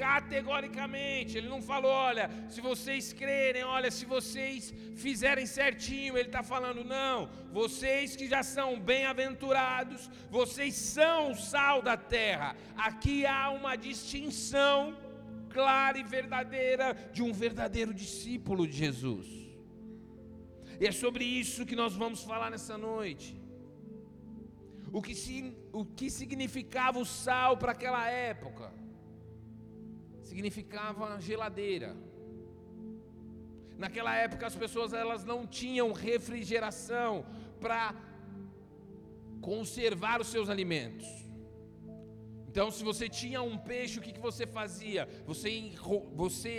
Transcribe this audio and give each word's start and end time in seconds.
categoricamente. 0.00 1.36
Ele 1.36 1.48
não 1.54 1.60
falou, 1.70 1.90
olha, 1.90 2.26
se 2.52 2.60
vocês 2.68 3.12
crerem, 3.20 3.64
olha, 3.76 3.90
se 3.90 4.04
vocês 4.14 4.72
fizerem 5.04 5.46
certinho. 5.58 6.16
Ele 6.16 6.30
está 6.32 6.42
falando, 6.42 6.82
não, 6.96 7.16
vocês 7.60 8.16
que 8.16 8.26
já 8.34 8.42
são 8.42 8.68
bem-aventurados, 8.90 10.02
vocês 10.38 10.74
são 10.74 11.32
o 11.32 11.38
sal 11.52 11.82
da 11.82 11.96
terra. 12.16 12.56
Aqui 12.88 13.18
há 13.26 13.44
uma 13.50 13.76
distinção 13.76 14.78
clara 15.56 15.98
e 15.98 16.04
verdadeira 16.16 16.86
de 17.12 17.22
um 17.22 17.32
verdadeiro 17.44 17.92
discípulo 17.92 18.66
de 18.66 18.76
Jesus. 18.84 19.26
E 20.80 20.86
é 20.86 20.92
sobre 20.92 21.24
isso 21.42 21.66
que 21.70 21.80
nós 21.82 21.94
vamos 22.02 22.22
falar 22.30 22.50
nessa 22.50 22.76
noite. 22.90 23.30
O 24.92 25.00
que, 25.02 25.14
o 25.72 25.84
que 25.84 26.08
significava 26.10 26.98
o 26.98 27.04
sal 27.04 27.56
para 27.56 27.72
aquela 27.72 28.04
época? 28.08 28.79
Significava 30.30 31.06
geladeira. 31.28 31.90
Naquela 33.84 34.12
época 34.24 34.44
as 34.50 34.56
pessoas 34.62 34.92
elas 35.02 35.22
não 35.30 35.40
tinham 35.58 35.88
refrigeração 36.08 37.12
para 37.62 37.82
conservar 39.48 40.16
os 40.24 40.28
seus 40.34 40.48
alimentos. 40.54 41.08
Então, 42.48 42.66
se 42.76 42.82
você 42.90 43.06
tinha 43.20 43.40
um 43.50 43.56
peixe, 43.70 43.98
o 43.98 44.04
que, 44.04 44.14
que 44.16 44.26
você 44.28 44.44
fazia? 44.58 45.02
Você, 45.30 45.50
você 46.22 46.52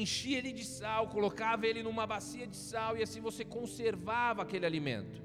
enchia 0.00 0.38
ele 0.40 0.52
de 0.60 0.64
sal, 0.76 1.02
colocava 1.16 1.66
ele 1.70 1.82
numa 1.88 2.06
bacia 2.14 2.46
de 2.52 2.58
sal 2.70 2.92
e 2.96 3.02
assim 3.06 3.22
você 3.28 3.44
conservava 3.58 4.42
aquele 4.42 4.66
alimento. 4.70 5.18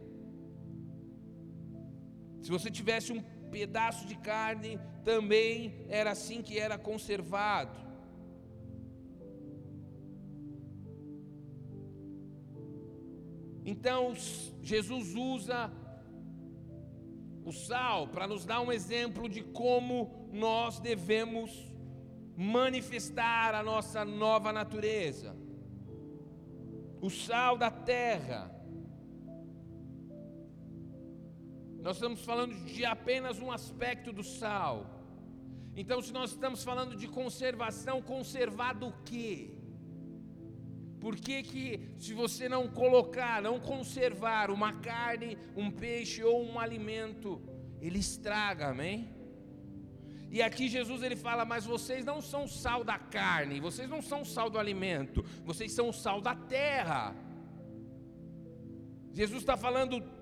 Se 2.43 2.49
você 2.55 2.69
tivesse 2.79 3.11
um 3.15 3.21
pedaço 3.51 4.05
de 4.07 4.15
carne, 4.15 4.79
também 5.03 5.85
era 5.89 6.11
assim 6.11 6.41
que 6.41 6.57
era 6.59 6.77
conservado. 6.77 7.87
Então, 13.65 14.13
Jesus 14.61 15.13
usa 15.15 15.71
o 17.43 17.51
sal 17.51 18.07
para 18.07 18.25
nos 18.25 18.45
dar 18.45 18.61
um 18.61 18.71
exemplo 18.71 19.27
de 19.27 19.41
como 19.41 20.29
nós 20.31 20.79
devemos 20.79 21.51
manifestar 22.35 23.55
a 23.55 23.63
nossa 23.63 24.05
nova 24.05 24.53
natureza. 24.53 25.35
O 27.01 27.09
sal 27.09 27.57
da 27.57 27.71
terra. 27.71 28.56
Nós 31.87 31.95
estamos 31.95 32.21
falando 32.29 32.53
de 32.65 32.83
apenas 32.83 33.39
um 33.39 33.49
aspecto 33.49 34.11
do 34.11 34.21
sal. 34.21 34.75
Então, 35.73 36.01
se 36.01 36.11
nós 36.11 36.31
estamos 36.31 36.61
falando 36.61 36.97
de 37.01 37.07
conservação, 37.07 38.01
conservar 38.01 38.73
do 38.73 38.91
quê? 39.05 39.51
Por 40.99 41.15
que, 41.15 41.41
que 41.43 41.79
se 41.97 42.13
você 42.13 42.49
não 42.49 42.67
colocar, 42.67 43.41
não 43.41 43.57
conservar 43.57 44.51
uma 44.51 44.73
carne, 44.73 45.37
um 45.55 45.71
peixe 45.71 46.21
ou 46.21 46.43
um 46.45 46.59
alimento, 46.59 47.41
ele 47.79 47.99
estraga, 47.99 48.67
amém? 48.67 48.97
E 50.29 50.41
aqui 50.41 50.67
Jesus 50.67 51.01
ele 51.01 51.15
fala: 51.15 51.45
Mas 51.45 51.65
vocês 51.65 52.03
não 52.03 52.21
são 52.21 52.49
sal 52.49 52.83
da 52.83 52.99
carne, 52.99 53.61
vocês 53.61 53.89
não 53.89 54.01
são 54.01 54.25
sal 54.25 54.49
do 54.49 54.59
alimento, 54.59 55.23
vocês 55.45 55.71
são 55.71 55.87
o 55.87 55.93
sal 55.93 56.19
da 56.19 56.35
terra. 56.35 57.15
Jesus 59.13 59.41
está 59.41 59.55
falando 59.55 60.16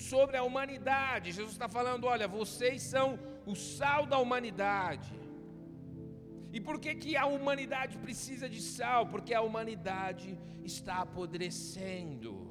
sobre 0.00 0.36
a 0.36 0.42
humanidade. 0.42 1.32
Jesus 1.32 1.52
está 1.52 1.68
falando: 1.68 2.04
olha, 2.04 2.26
vocês 2.26 2.82
são 2.82 3.18
o 3.46 3.54
sal 3.54 4.06
da 4.06 4.18
humanidade. 4.18 5.14
E 6.52 6.60
por 6.60 6.80
que, 6.80 6.94
que 6.94 7.16
a 7.16 7.26
humanidade 7.26 7.96
precisa 7.98 8.48
de 8.48 8.60
sal? 8.60 9.06
Porque 9.06 9.32
a 9.32 9.40
humanidade 9.40 10.36
está 10.64 10.96
apodrecendo. 10.96 12.50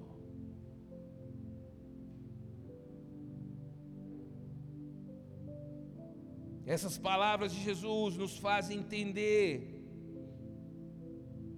Essas 6.65 6.97
palavras 6.97 7.51
de 7.51 7.61
Jesus 7.63 8.15
nos 8.15 8.37
fazem 8.37 8.77
entender 8.77 9.79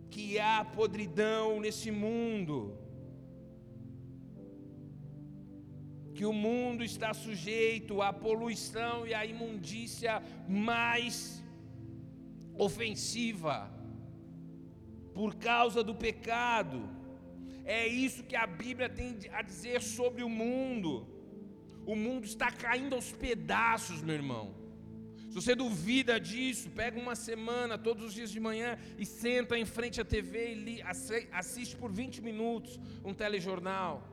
que 0.09 0.39
há 0.39 0.63
podridão 0.63 1.59
nesse 1.59 1.91
mundo. 1.91 2.80
Que 6.15 6.25
o 6.25 6.33
mundo 6.33 6.83
está 6.83 7.13
sujeito 7.13 8.01
à 8.01 8.11
poluição 8.11 9.07
e 9.07 9.13
à 9.13 9.25
imundícia 9.25 10.21
mais 10.47 11.41
ofensiva 12.55 13.71
por 15.13 15.35
causa 15.35 15.83
do 15.83 15.95
pecado. 15.95 16.89
É 17.63 17.87
isso 17.87 18.23
que 18.23 18.35
a 18.35 18.47
Bíblia 18.47 18.89
tem 18.89 19.17
a 19.31 19.41
dizer 19.41 19.81
sobre 19.81 20.23
o 20.23 20.29
mundo. 20.29 21.07
O 21.85 21.95
mundo 21.95 22.25
está 22.25 22.51
caindo 22.51 22.95
aos 22.95 23.11
pedaços, 23.11 24.01
meu 24.01 24.15
irmão. 24.15 24.61
Se 25.29 25.35
você 25.35 25.55
duvida 25.55 26.19
disso, 26.19 26.69
pega 26.71 26.99
uma 26.99 27.15
semana, 27.15 27.77
todos 27.77 28.03
os 28.03 28.13
dias 28.13 28.31
de 28.31 28.39
manhã, 28.39 28.77
e 28.97 29.05
senta 29.05 29.57
em 29.57 29.63
frente 29.63 30.01
à 30.01 30.03
TV 30.03 30.55
e 30.55 30.81
assiste 31.31 31.75
por 31.77 31.89
20 31.89 32.21
minutos 32.21 32.77
um 33.03 33.13
telejornal. 33.13 34.10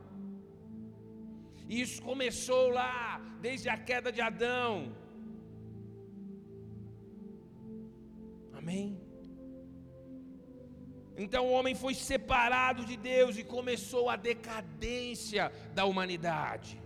Isso 1.69 2.01
começou 2.01 2.69
lá, 2.69 3.21
desde 3.39 3.69
a 3.69 3.77
queda 3.77 4.11
de 4.11 4.21
Adão. 4.29 4.95
Amém? 8.59 8.99
Então 11.23 11.41
o 11.47 11.51
homem 11.51 11.75
foi 11.75 11.93
separado 11.93 12.81
de 12.89 12.95
Deus 12.97 13.37
e 13.37 13.43
começou 13.43 14.09
a 14.09 14.15
decadência 14.15 15.51
da 15.77 15.85
humanidade. 15.85 16.81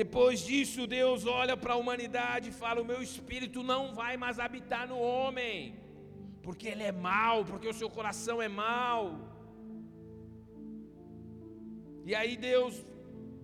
Depois 0.00 0.40
disso, 0.48 0.86
Deus 0.86 1.24
olha 1.24 1.56
para 1.56 1.72
a 1.74 1.80
humanidade 1.82 2.50
e 2.50 2.58
fala: 2.62 2.82
O 2.82 2.90
meu 2.92 3.00
espírito 3.08 3.62
não 3.62 3.94
vai 3.94 4.14
mais 4.24 4.38
habitar 4.38 4.86
no 4.86 4.98
homem, 4.98 5.80
porque 6.42 6.68
ele 6.68 6.82
é 6.82 6.92
mau, 6.92 7.44
porque 7.50 7.68
o 7.68 7.78
seu 7.80 7.88
coração 7.88 8.42
é 8.42 8.48
mau. 8.48 9.35
E 12.08 12.14
aí 12.14 12.36
Deus 12.36 12.86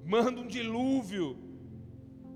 manda 0.05 0.41
um 0.41 0.47
dilúvio, 0.47 1.37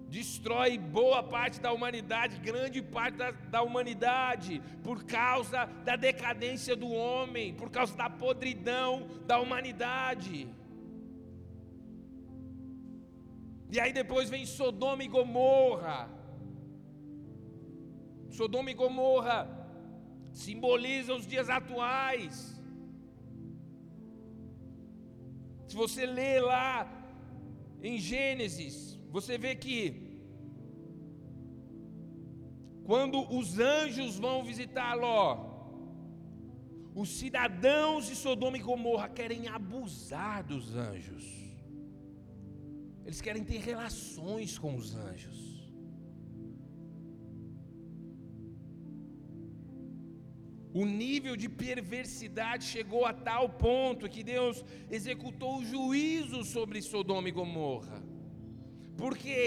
destrói 0.08 0.76
boa 0.76 1.22
parte 1.22 1.60
da 1.60 1.72
humanidade, 1.72 2.40
grande 2.40 2.82
parte 2.82 3.16
da, 3.16 3.30
da, 3.30 3.62
humanidade, 3.62 4.60
por 4.82 5.04
causa 5.04 5.66
da 5.84 5.94
decadência 5.94 6.74
do 6.74 6.88
homem, 6.90 7.54
por 7.54 7.70
causa 7.70 7.96
da 7.96 8.10
podridão 8.10 9.06
da 9.24 9.38
humanidade. 9.38 10.48
E 13.70 13.78
aí 13.78 13.92
depois 13.92 14.28
vem 14.28 14.44
Sodoma 14.44 15.04
e 15.04 15.08
Gomorra. 15.08 16.10
Sodoma 18.30 18.72
e 18.72 18.74
Gomorra 18.74 19.48
simbolizam 20.32 21.18
os 21.18 21.26
dias 21.26 21.48
atuais. 21.48 22.55
Se 25.68 25.74
você 25.74 26.06
lê 26.06 26.40
lá 26.40 26.72
em 27.82 27.98
Gênesis, 27.98 28.98
você 29.10 29.36
vê 29.36 29.54
que 29.54 30.06
quando 32.84 33.18
os 33.38 33.58
anjos 33.58 34.18
vão 34.18 34.44
visitar 34.44 34.94
Ló, 34.94 35.56
os 36.94 37.10
cidadãos 37.18 38.06
de 38.06 38.14
Sodoma 38.14 38.56
e 38.56 38.62
Gomorra 38.68 39.08
querem 39.08 39.48
abusar 39.48 40.44
dos 40.44 40.74
anjos. 40.74 41.24
Eles 43.04 43.20
querem 43.20 43.44
ter 43.44 43.58
relações 43.58 44.58
com 44.58 44.74
os 44.76 44.94
anjos. 44.94 45.45
O 50.80 50.84
nível 50.84 51.34
de 51.42 51.48
perversidade 51.48 52.64
chegou 52.64 53.06
a 53.06 53.12
tal 53.28 53.48
ponto 53.48 54.10
que 54.14 54.22
Deus 54.22 54.62
executou 54.90 55.52
o 55.58 55.64
juízo 55.64 56.44
sobre 56.44 56.82
Sodoma 56.82 57.30
e 57.30 57.32
Gomorra. 57.32 57.98
Porque 58.94 59.40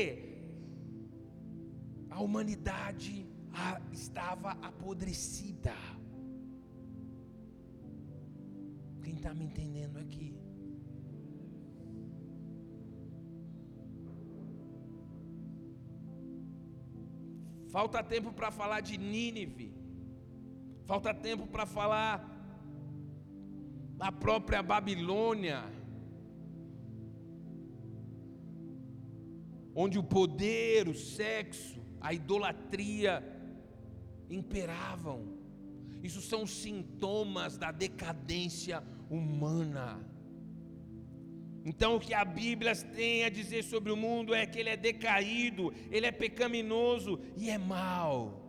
a 2.10 2.20
humanidade 2.20 3.28
estava 3.92 4.54
apodrecida. 4.70 5.76
Quem 9.04 9.14
está 9.14 9.32
me 9.32 9.46
entendendo 9.46 9.98
aqui? 10.00 10.36
Falta 17.70 18.02
tempo 18.04 18.34
para 18.34 18.50
falar 18.50 18.80
de 18.82 18.98
Nínive. 18.98 19.79
Falta 20.90 21.14
tempo 21.14 21.46
para 21.46 21.68
falar 21.68 22.16
da 23.96 24.12
própria 24.12 24.64
Babilônia, 24.64 25.64
onde 29.76 30.00
o 30.00 30.04
poder, 30.04 30.88
o 30.88 30.96
sexo, 30.96 31.80
a 32.02 32.12
idolatria 32.12 33.24
imperavam. 34.32 35.38
Isso 36.02 36.22
são 36.24 36.48
sintomas 36.48 37.56
da 37.56 37.72
decadência 37.72 38.84
humana. 39.12 40.04
Então, 41.64 41.98
o 41.98 42.00
que 42.00 42.16
a 42.16 42.26
Bíblia 42.26 42.76
tem 42.76 43.26
a 43.26 43.30
dizer 43.30 43.64
sobre 43.64 43.92
o 43.92 43.96
mundo 43.96 44.34
é 44.34 44.48
que 44.48 44.58
ele 44.58 44.70
é 44.70 44.76
decaído, 44.78 45.72
ele 45.92 46.08
é 46.08 46.12
pecaminoso 46.12 47.20
e 47.38 47.48
é 47.48 47.60
mau. 47.60 48.49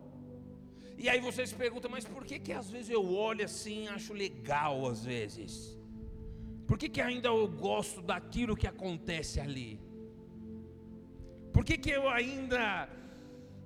E 1.03 1.09
aí 1.09 1.19
você 1.27 1.41
se 1.49 1.55
pergunta, 1.61 1.87
mas 1.93 2.05
por 2.13 2.23
que 2.29 2.37
que 2.45 2.53
às 2.61 2.67
vezes 2.73 2.91
eu 2.97 3.03
olho 3.29 3.43
assim, 3.43 3.87
acho 3.87 4.13
legal 4.13 4.75
às 4.91 5.03
vezes? 5.11 5.53
Por 6.67 6.77
que 6.77 6.87
que 6.95 7.01
ainda 7.01 7.29
eu 7.29 7.47
gosto 7.67 7.99
daquilo 8.11 8.55
que 8.61 8.67
acontece 8.67 9.39
ali? 9.45 9.71
Por 11.51 11.63
que 11.65 11.75
que 11.83 11.89
eu 11.89 12.07
ainda 12.07 12.63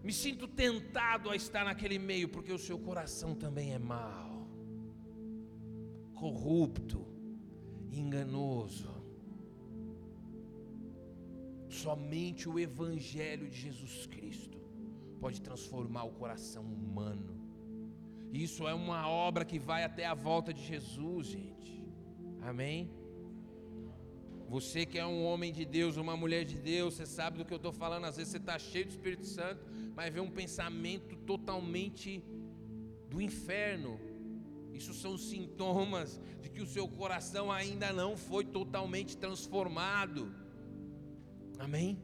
me 0.01 0.13
sinto 0.13 0.47
tentado 0.47 1.29
a 1.29 1.35
estar 1.35 1.65
naquele 1.65 1.99
meio? 1.99 2.29
Porque 2.29 2.53
o 2.53 2.63
seu 2.67 2.79
coração 2.79 3.35
também 3.35 3.73
é 3.73 3.79
mau, 3.79 4.47
corrupto, 6.23 7.05
enganoso. 7.91 8.95
Somente 11.83 12.47
o 12.47 12.57
Evangelho 12.57 13.49
de 13.49 13.57
Jesus 13.67 14.05
Cristo 14.07 14.54
pode 15.25 15.41
transformar 15.41 16.03
o 16.03 16.11
coração 16.11 16.63
humano. 16.63 17.33
Isso 18.31 18.67
é 18.67 18.75
uma 18.75 19.09
obra 19.09 19.43
que 19.43 19.57
vai 19.57 19.83
até 19.83 20.05
a 20.05 20.13
volta 20.13 20.53
de 20.53 20.63
Jesus, 20.63 21.25
gente. 21.25 21.83
Amém? 22.43 22.91
Você 24.47 24.85
que 24.85 24.99
é 24.99 25.05
um 25.15 25.25
homem 25.25 25.51
de 25.51 25.65
Deus, 25.65 25.97
uma 25.97 26.15
mulher 26.15 26.45
de 26.45 26.59
Deus, 26.59 26.93
você 26.93 27.07
sabe 27.07 27.39
do 27.39 27.45
que 27.45 27.51
eu 27.51 27.61
estou 27.63 27.71
falando. 27.71 28.05
Às 28.05 28.17
vezes 28.17 28.33
você 28.33 28.37
está 28.37 28.59
cheio 28.59 28.85
do 28.85 28.91
Espírito 28.91 29.25
Santo, 29.25 29.65
mas 29.95 30.13
vê 30.13 30.19
um 30.19 30.29
pensamento 30.29 31.15
totalmente 31.31 32.23
do 33.09 33.19
inferno. 33.19 33.99
Isso 34.71 34.93
são 34.93 35.17
sintomas 35.17 36.21
de 36.39 36.51
que 36.51 36.61
o 36.61 36.67
seu 36.67 36.87
coração 36.87 37.51
ainda 37.51 37.91
não 37.91 38.15
foi 38.15 38.45
totalmente 38.45 39.17
transformado. 39.17 40.31
Amém? 41.57 41.97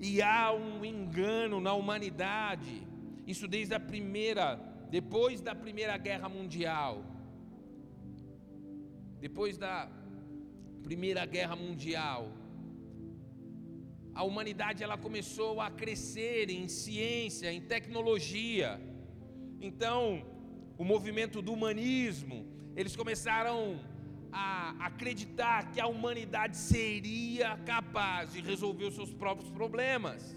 E 0.00 0.22
há 0.22 0.52
um 0.52 0.84
engano 0.84 1.60
na 1.60 1.72
humanidade, 1.74 2.86
isso 3.26 3.48
desde 3.48 3.74
a 3.74 3.80
primeira, 3.80 4.56
depois 4.90 5.40
da 5.40 5.54
Primeira 5.54 5.96
Guerra 5.96 6.28
Mundial. 6.28 7.04
Depois 9.20 9.58
da 9.58 9.90
Primeira 10.82 11.26
Guerra 11.26 11.56
Mundial, 11.56 12.30
a 14.14 14.22
humanidade 14.22 14.82
ela 14.82 14.96
começou 14.96 15.60
a 15.60 15.70
crescer 15.70 16.50
em 16.50 16.68
ciência, 16.68 17.52
em 17.52 17.60
tecnologia. 17.60 18.80
Então, 19.60 20.24
o 20.76 20.84
movimento 20.84 21.42
do 21.42 21.52
humanismo, 21.52 22.46
eles 22.76 22.94
começaram 22.94 23.80
a 24.32 24.74
acreditar 24.86 25.70
que 25.72 25.80
a 25.80 25.86
humanidade 25.86 26.56
seria 26.56 27.56
capaz 27.64 28.32
de 28.32 28.40
resolver 28.40 28.84
os 28.84 28.94
seus 28.94 29.12
próprios 29.12 29.50
problemas. 29.50 30.36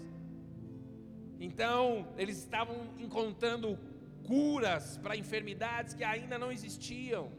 Então, 1.38 2.08
eles 2.16 2.38
estavam 2.38 2.94
encontrando 2.98 3.78
curas 4.24 4.96
para 4.98 5.16
enfermidades 5.16 5.94
que 5.94 6.04
ainda 6.04 6.38
não 6.38 6.52
existiam. 6.52 7.30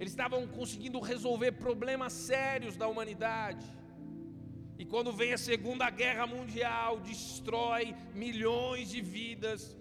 Eles 0.00 0.12
estavam 0.12 0.46
conseguindo 0.46 0.98
resolver 1.00 1.52
problemas 1.52 2.12
sérios 2.12 2.76
da 2.76 2.88
humanidade. 2.88 3.66
E 4.78 4.84
quando 4.84 5.12
vem 5.12 5.32
a 5.32 5.38
Segunda 5.38 5.90
Guerra 5.90 6.26
Mundial, 6.26 7.00
destrói 7.00 7.94
milhões 8.14 8.88
de 8.88 9.00
vidas, 9.00 9.76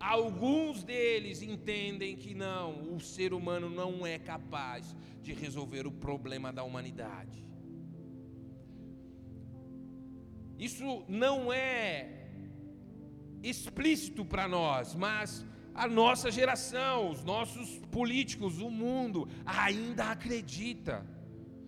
Alguns 0.00 0.82
deles 0.82 1.42
entendem 1.42 2.16
que 2.16 2.34
não, 2.34 2.94
o 2.96 3.00
ser 3.00 3.34
humano 3.34 3.68
não 3.68 4.06
é 4.06 4.18
capaz 4.18 4.96
de 5.22 5.34
resolver 5.34 5.86
o 5.86 5.92
problema 5.92 6.50
da 6.50 6.64
humanidade. 6.64 7.44
Isso 10.58 11.04
não 11.06 11.52
é 11.52 12.28
explícito 13.42 14.24
para 14.24 14.48
nós, 14.48 14.94
mas 14.94 15.44
a 15.74 15.86
nossa 15.86 16.30
geração, 16.30 17.10
os 17.10 17.22
nossos 17.22 17.78
políticos, 17.90 18.58
o 18.58 18.70
mundo 18.70 19.28
ainda 19.44 20.10
acredita. 20.10 21.06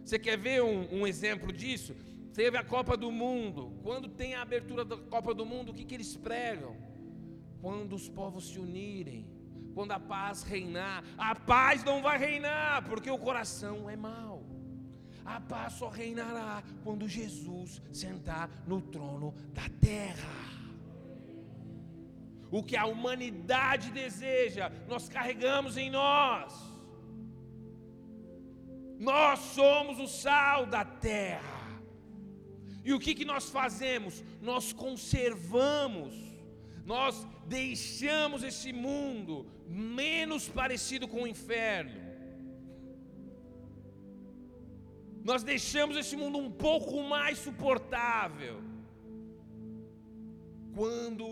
Você 0.02 0.18
quer 0.18 0.38
ver 0.38 0.62
um, 0.62 1.00
um 1.00 1.06
exemplo 1.06 1.52
disso? 1.52 1.94
Teve 2.32 2.56
a 2.56 2.64
Copa 2.64 2.96
do 2.96 3.12
Mundo. 3.12 3.78
Quando 3.82 4.08
tem 4.08 4.34
a 4.34 4.42
abertura 4.42 4.84
da 4.84 4.96
Copa 4.96 5.34
do 5.34 5.44
Mundo, 5.44 5.70
o 5.70 5.74
que, 5.74 5.84
que 5.84 5.94
eles 5.94 6.16
pregam? 6.16 6.74
Quando 7.62 7.94
os 7.94 8.08
povos 8.08 8.48
se 8.48 8.58
unirem, 8.58 9.24
quando 9.72 9.92
a 9.92 10.00
paz 10.00 10.42
reinar, 10.42 11.04
a 11.16 11.34
paz 11.34 11.84
não 11.84 12.02
vai 12.02 12.18
reinar, 12.18 12.82
porque 12.88 13.10
o 13.10 13.16
coração 13.16 13.88
é 13.88 13.96
mau. 13.96 14.42
A 15.24 15.40
paz 15.40 15.74
só 15.74 15.88
reinará 15.88 16.62
quando 16.82 17.08
Jesus 17.08 17.80
sentar 17.92 18.50
no 18.66 18.80
trono 18.80 19.32
da 19.52 19.68
terra. 19.80 20.34
O 22.50 22.64
que 22.64 22.76
a 22.76 22.84
humanidade 22.84 23.92
deseja, 23.92 24.70
nós 24.88 25.08
carregamos 25.08 25.76
em 25.76 25.88
nós. 25.88 26.52
Nós 28.98 29.38
somos 29.38 30.00
o 30.00 30.08
sal 30.08 30.66
da 30.66 30.84
terra. 30.84 31.80
E 32.84 32.92
o 32.92 32.98
que, 32.98 33.14
que 33.14 33.24
nós 33.24 33.48
fazemos? 33.48 34.24
Nós 34.40 34.72
conservamos 34.72 36.31
nós 36.92 37.14
deixamos 37.58 38.40
esse 38.48 38.70
mundo 38.86 39.34
menos 39.66 40.42
parecido 40.60 41.06
com 41.12 41.20
o 41.22 41.30
inferno. 41.34 42.00
Nós 45.30 45.42
deixamos 45.52 45.96
esse 45.96 46.16
mundo 46.22 46.36
um 46.46 46.50
pouco 46.66 47.02
mais 47.14 47.38
suportável. 47.46 48.56
Quando 50.78 51.26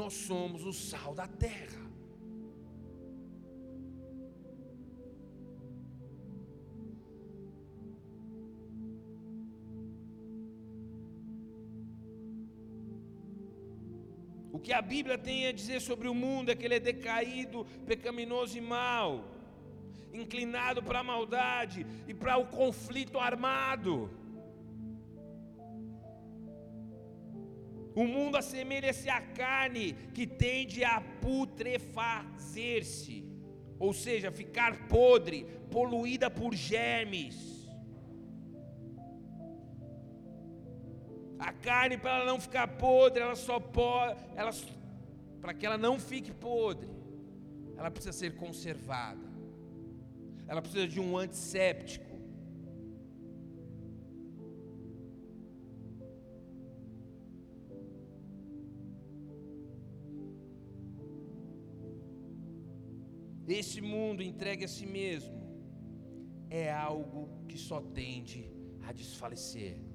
nós 0.00 0.12
somos 0.28 0.62
o 0.70 0.74
sal 0.88 1.14
da 1.20 1.28
terra. 1.46 1.77
O 14.58 14.60
que 14.60 14.72
a 14.72 14.82
Bíblia 14.82 15.16
tem 15.16 15.46
a 15.46 15.52
dizer 15.52 15.80
sobre 15.80 16.08
o 16.08 16.14
mundo 16.14 16.50
é 16.50 16.56
que 16.56 16.64
ele 16.64 16.74
é 16.74 16.80
decaído, 16.80 17.64
pecaminoso 17.86 18.58
e 18.58 18.60
mau, 18.60 19.24
inclinado 20.12 20.82
para 20.82 20.98
a 20.98 21.04
maldade 21.04 21.86
e 22.08 22.12
para 22.12 22.36
o 22.38 22.46
conflito 22.46 23.20
armado. 23.20 24.10
O 27.94 28.04
mundo 28.04 28.36
assemelha-se 28.36 29.08
à 29.08 29.20
carne 29.20 29.92
que 30.12 30.26
tende 30.26 30.82
a 30.82 31.00
putrefazer-se, 31.00 33.24
ou 33.78 33.92
seja, 33.92 34.32
ficar 34.32 34.88
podre, 34.88 35.46
poluída 35.70 36.28
por 36.28 36.52
germes. 36.52 37.57
A 41.38 41.52
carne, 41.52 41.96
para 41.96 42.16
ela 42.16 42.24
não 42.24 42.40
ficar 42.40 42.66
podre, 42.66 43.22
ela 43.22 43.36
só 43.36 43.60
pode, 43.60 44.20
ela, 44.34 44.50
para 45.40 45.54
que 45.54 45.64
ela 45.64 45.78
não 45.78 45.98
fique 45.98 46.32
podre, 46.32 46.88
ela 47.76 47.90
precisa 47.90 48.12
ser 48.12 48.34
conservada. 48.36 49.28
Ela 50.48 50.60
precisa 50.60 50.88
de 50.88 50.98
um 50.98 51.16
antisséptico. 51.16 52.08
Esse 63.46 63.80
mundo 63.80 64.22
entregue 64.22 64.64
a 64.64 64.68
si 64.68 64.84
mesmo 64.84 65.38
é 66.50 66.70
algo 66.70 67.46
que 67.48 67.56
só 67.56 67.80
tende 67.80 68.50
a 68.86 68.92
desfalecer. 68.92 69.87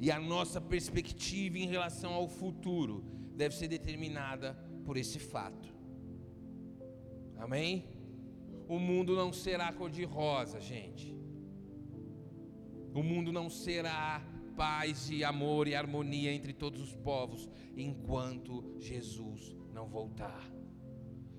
E 0.00 0.10
a 0.10 0.18
nossa 0.18 0.60
perspectiva 0.60 1.58
em 1.58 1.66
relação 1.66 2.12
ao 2.14 2.26
futuro 2.26 3.04
deve 3.36 3.54
ser 3.54 3.68
determinada 3.68 4.54
por 4.84 4.96
esse 4.96 5.18
fato. 5.18 5.68
Amém? 7.36 7.84
O 8.66 8.78
mundo 8.78 9.14
não 9.14 9.32
será 9.32 9.72
cor-de-rosa, 9.72 10.58
gente. 10.60 11.14
O 12.94 13.02
mundo 13.02 13.30
não 13.30 13.48
será 13.50 14.22
paz 14.56 15.10
e 15.10 15.22
amor 15.22 15.68
e 15.68 15.74
harmonia 15.74 16.32
entre 16.32 16.52
todos 16.52 16.80
os 16.80 16.96
povos 16.96 17.48
enquanto 17.76 18.74
Jesus 18.78 19.54
não 19.72 19.86
voltar. 19.86 20.50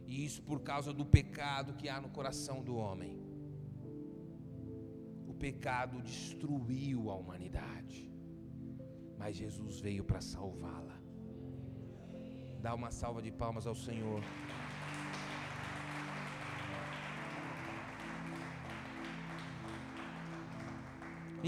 E 0.05 0.23
isso 0.23 0.41
por 0.43 0.61
causa 0.61 0.93
do 0.93 1.05
pecado 1.05 1.73
que 1.73 1.89
há 1.89 1.99
no 1.99 2.09
coração 2.09 2.63
do 2.63 2.75
homem. 2.75 3.31
pecado 5.41 5.99
destruiu 6.03 7.09
a 7.09 7.15
humanidade, 7.15 8.10
mas 9.21 9.35
Jesus 9.43 9.79
veio 9.79 10.03
para 10.09 10.19
salvá-la. 10.19 10.97
Dá 12.65 12.71
uma 12.79 12.89
salva 12.99 13.21
de 13.25 13.31
palmas 13.41 13.65
ao 13.71 13.75
Senhor. 13.75 14.21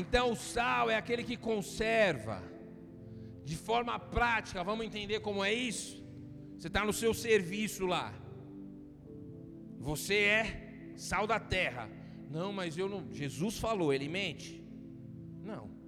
Então, 0.01 0.25
o 0.34 0.36
sal 0.36 0.92
é 0.92 0.96
aquele 1.01 1.24
que 1.30 1.36
conserva, 1.36 2.38
de 3.44 3.58
forma 3.68 3.98
prática, 4.18 4.63
vamos 4.63 4.86
entender 4.86 5.20
como 5.27 5.44
é 5.44 5.51
isso? 5.51 5.94
Você 6.56 6.68
está 6.68 6.86
no 6.86 6.94
seu 6.94 7.13
serviço 7.27 7.88
lá, 7.88 8.13
você 9.92 10.18
é 10.39 10.44
sal 10.96 11.25
da 11.25 11.39
terra. 11.39 11.89
Não, 12.30 12.50
mas 12.53 12.77
eu 12.77 12.88
não. 12.88 13.01
Jesus 13.12 13.58
falou, 13.58 13.92
ele 13.92 14.08
mente? 14.08 14.63
Não. 15.51 15.82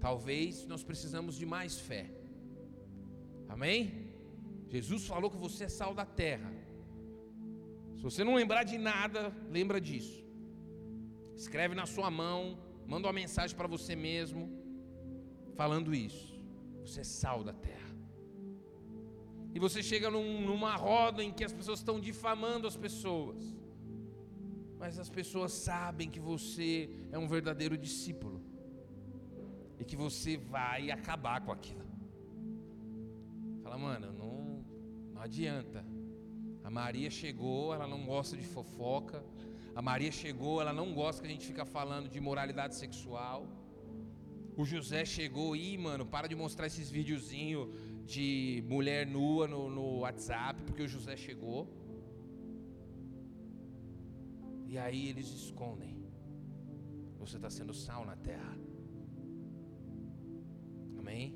Talvez 0.00 0.66
nós 0.66 0.82
precisamos 0.82 1.36
de 1.36 1.46
mais 1.46 1.78
fé. 1.88 2.04
Amém? 3.48 3.80
Jesus 4.68 5.06
falou 5.06 5.30
que 5.30 5.36
você 5.36 5.64
é 5.64 5.68
sal 5.68 5.92
da 5.94 6.06
terra. 6.06 6.50
Se 7.96 8.02
você 8.02 8.24
não 8.24 8.34
lembrar 8.34 8.62
de 8.64 8.78
nada, 8.78 9.34
lembra 9.50 9.80
disso. 9.80 10.24
Escreve 11.36 11.74
na 11.74 11.86
sua 11.86 12.10
mão, 12.10 12.58
manda 12.86 13.06
uma 13.06 13.12
mensagem 13.12 13.56
para 13.56 13.66
você 13.66 13.94
mesmo, 13.94 14.48
falando 15.54 15.94
isso. 15.94 16.40
Você 16.84 17.00
é 17.00 17.04
sal 17.04 17.42
da 17.44 17.52
terra. 17.52 17.90
E 19.54 19.58
você 19.58 19.82
chega 19.82 20.10
num, 20.10 20.40
numa 20.40 20.76
roda 20.76 21.22
em 21.22 21.32
que 21.32 21.44
as 21.44 21.52
pessoas 21.52 21.80
estão 21.80 22.00
difamando 22.00 22.66
as 22.66 22.76
pessoas. 22.76 23.42
Mas 24.78 24.98
as 24.98 25.10
pessoas 25.10 25.52
sabem 25.52 26.08
que 26.08 26.20
você 26.20 26.88
é 27.12 27.18
um 27.18 27.28
verdadeiro 27.28 27.76
discípulo. 27.76 28.39
E 29.80 29.84
que 29.84 29.96
você 29.96 30.36
vai 30.36 30.90
acabar 30.90 31.38
com 31.44 31.52
aquilo. 31.56 31.86
Fala, 33.62 33.78
mano, 33.86 34.08
não, 34.20 34.34
não 35.14 35.22
adianta. 35.22 35.80
A 36.62 36.70
Maria 36.70 37.10
chegou, 37.22 37.74
ela 37.74 37.86
não 37.94 38.04
gosta 38.04 38.36
de 38.36 38.46
fofoca. 38.54 39.24
A 39.74 39.82
Maria 39.90 40.12
chegou, 40.12 40.60
ela 40.60 40.74
não 40.80 40.92
gosta 40.92 41.22
que 41.22 41.28
a 41.28 41.30
gente 41.30 41.46
fica 41.46 41.64
falando 41.64 42.08
de 42.14 42.20
moralidade 42.20 42.74
sexual. 42.74 43.46
O 44.56 44.64
José 44.64 45.04
chegou 45.04 45.56
e, 45.56 45.78
mano, 45.78 46.04
para 46.04 46.26
de 46.28 46.36
mostrar 46.44 46.66
esses 46.66 46.90
videozinhos 46.90 47.68
de 48.14 48.62
mulher 48.66 49.06
nua 49.06 49.46
no, 49.48 49.70
no 49.70 50.00
WhatsApp, 50.00 50.62
porque 50.64 50.82
o 50.82 50.88
José 50.88 51.16
chegou. 51.16 51.60
E 54.66 54.76
aí 54.76 55.08
eles 55.08 55.28
escondem. 55.28 55.94
Você 57.18 57.36
está 57.36 57.50
sendo 57.50 57.72
sal 57.72 58.04
na 58.04 58.16
terra. 58.16 58.54
Amém? 61.10 61.34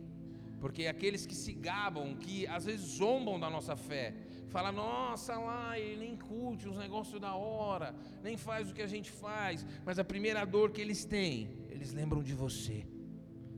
Porque 0.61 0.87
aqueles 0.87 1.27
que 1.27 1.35
se 1.35 1.53
gabam, 1.53 2.17
que 2.17 2.47
às 2.47 2.65
vezes 2.65 2.97
zombam 2.97 3.39
da 3.39 3.51
nossa 3.51 3.75
fé, 3.77 4.15
fala, 4.49 4.71
nossa 4.71 5.37
lá, 5.37 5.79
ele 5.79 5.97
nem 5.97 6.17
curte 6.17 6.69
os 6.69 6.79
negócios 6.79 7.21
da 7.21 7.35
hora, 7.35 7.95
nem 8.23 8.37
faz 8.37 8.71
o 8.71 8.75
que 8.75 8.81
a 8.81 8.87
gente 8.87 9.11
faz, 9.11 9.67
mas 9.85 9.99
a 9.99 10.05
primeira 10.05 10.45
dor 10.45 10.71
que 10.71 10.81
eles 10.81 11.05
têm, 11.05 11.49
eles 11.69 11.93
lembram 11.93 12.23
de 12.23 12.33
você, 12.33 12.87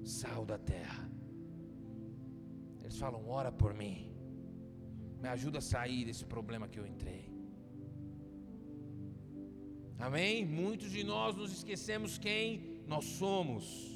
sal 0.05 0.45
da 0.47 0.59
terra. 0.59 1.09
Eles 2.83 2.99
falam, 2.99 3.29
ora 3.29 3.53
por 3.53 3.75
mim, 3.75 4.11
me 5.21 5.29
ajuda 5.29 5.59
a 5.59 5.61
sair 5.75 6.07
desse 6.07 6.25
problema 6.25 6.67
que 6.67 6.81
eu 6.81 6.87
entrei. 6.87 7.31
Amém? 9.99 10.45
Muitos 10.45 10.91
de 10.91 11.05
nós 11.05 11.37
nos 11.37 11.53
esquecemos 11.53 12.19
quem 12.19 12.81
nós 12.87 13.05
somos. 13.05 13.96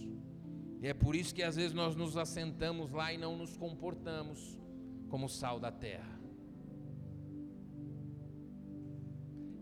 E 0.83 0.87
é 0.89 0.95
por 0.95 1.15
isso 1.15 1.35
que 1.35 1.43
às 1.43 1.57
vezes 1.57 1.75
nós 1.75 1.95
nos 1.95 2.17
assentamos 2.17 2.91
lá 2.91 3.13
e 3.13 3.19
não 3.19 3.37
nos 3.37 3.57
comportamos 3.57 4.59
como 5.11 5.29
sal 5.29 5.61
da 5.61 5.71
terra. 5.71 6.19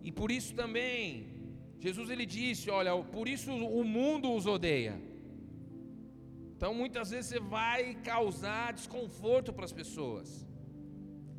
E 0.03 0.13
por 0.13 0.31
isso 0.31 0.55
também, 0.55 1.03
Jesus 1.81 2.09
ele 2.09 2.25
disse: 2.25 2.71
Olha, 2.71 2.93
por 3.17 3.27
isso 3.29 3.51
o 3.53 3.85
mundo 3.85 4.33
os 4.33 4.47
odeia. 4.47 4.97
Então 6.57 6.73
muitas 6.73 7.11
vezes 7.11 7.27
você 7.31 7.41
vai 7.41 7.95
causar 8.13 8.73
desconforto 8.73 9.53
para 9.53 9.65
as 9.65 9.73
pessoas. 9.73 10.47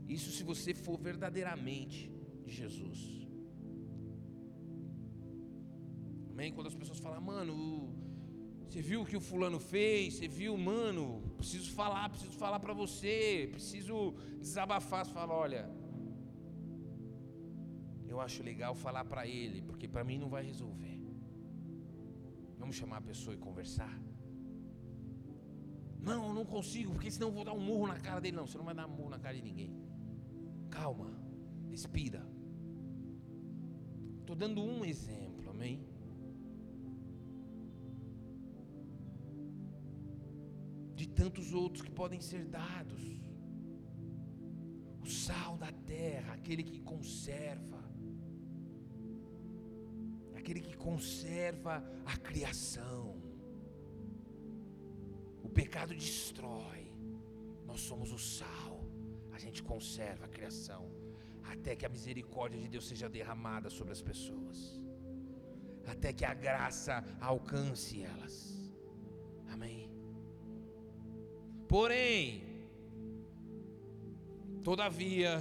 Isso 0.08 0.32
se 0.32 0.44
você 0.44 0.74
for 0.74 0.98
verdadeiramente 0.98 2.12
de 2.44 2.52
Jesus. 2.52 3.00
Amém? 6.32 6.52
Quando 6.54 6.68
as 6.68 6.76
pessoas 6.76 7.00
falam, 7.00 7.22
mano, 7.22 7.54
você 8.70 8.82
viu 8.84 9.02
o 9.02 9.06
que 9.06 9.18
o 9.18 9.22
fulano 9.22 9.60
fez? 9.60 10.16
Você 10.16 10.28
viu, 10.28 10.56
mano? 10.56 11.24
Preciso 11.38 11.72
falar, 11.72 12.08
preciso 12.10 12.34
falar 12.34 12.60
para 12.60 12.72
você, 12.72 13.50
preciso 13.52 14.14
desabafar. 14.40 15.04
Você 15.04 15.12
fala, 15.12 15.34
olha, 15.34 15.68
eu 18.08 18.22
acho 18.22 18.44
legal 18.44 18.76
falar 18.76 19.06
para 19.06 19.26
ele, 19.26 19.64
porque 19.64 19.88
para 19.88 20.04
mim 20.04 20.20
não 20.20 20.30
vai 20.30 20.44
resolver. 20.44 21.02
Vamos 22.60 22.76
chamar 22.76 22.98
a 22.98 23.02
pessoa 23.02 23.34
e 23.34 23.40
conversar? 23.40 24.00
Não, 26.00 26.28
eu 26.28 26.34
não 26.36 26.46
consigo, 26.46 26.94
porque 26.94 27.10
senão 27.10 27.30
eu 27.30 27.34
vou 27.34 27.44
dar 27.44 27.54
um 27.54 27.60
murro 27.60 27.88
na 27.88 28.00
cara 28.00 28.22
dele. 28.22 28.38
Não, 28.38 28.46
você 28.46 28.58
não 28.58 28.66
vai 28.66 28.76
dar 28.76 28.86
um 28.86 28.96
murro 28.96 29.10
na 29.10 29.20
cara 29.20 29.36
de 29.36 29.42
ninguém. 29.42 29.76
Calma, 30.70 31.12
respira. 31.72 32.24
Estou 34.20 34.36
dando 34.36 34.62
um 34.62 34.86
exemplo, 34.86 35.50
amém? 35.50 35.89
De 41.00 41.08
tantos 41.20 41.48
outros 41.62 41.82
que 41.86 41.94
podem 42.00 42.22
ser 42.30 42.44
dados. 42.60 43.04
O 45.06 45.08
sal 45.26 45.54
da 45.64 45.72
terra, 45.96 46.34
aquele 46.34 46.64
que 46.72 46.80
conserva, 46.92 47.82
aquele 50.40 50.62
que 50.68 50.76
conserva 50.88 51.76
a 52.14 52.16
criação. 52.30 53.06
O 55.48 55.50
pecado 55.60 55.94
destrói, 55.96 56.82
nós 57.70 57.80
somos 57.90 58.12
o 58.12 58.22
sal, 58.38 58.76
a 59.32 59.40
gente 59.40 59.64
conserva 59.64 60.26
a 60.26 60.34
criação, 60.38 60.84
até 61.54 61.78
que 61.78 61.86
a 61.86 61.94
misericórdia 61.98 62.60
de 62.60 62.68
Deus 62.68 62.88
seja 62.92 63.08
derramada 63.08 63.70
sobre 63.70 63.94
as 63.98 64.02
pessoas, 64.02 64.58
até 65.94 66.12
que 66.12 66.26
a 66.26 66.34
graça 66.48 66.96
alcance 67.22 68.04
elas. 68.04 68.36
Amém. 69.54 69.89
Porém, 71.70 72.42
todavia, 74.64 75.40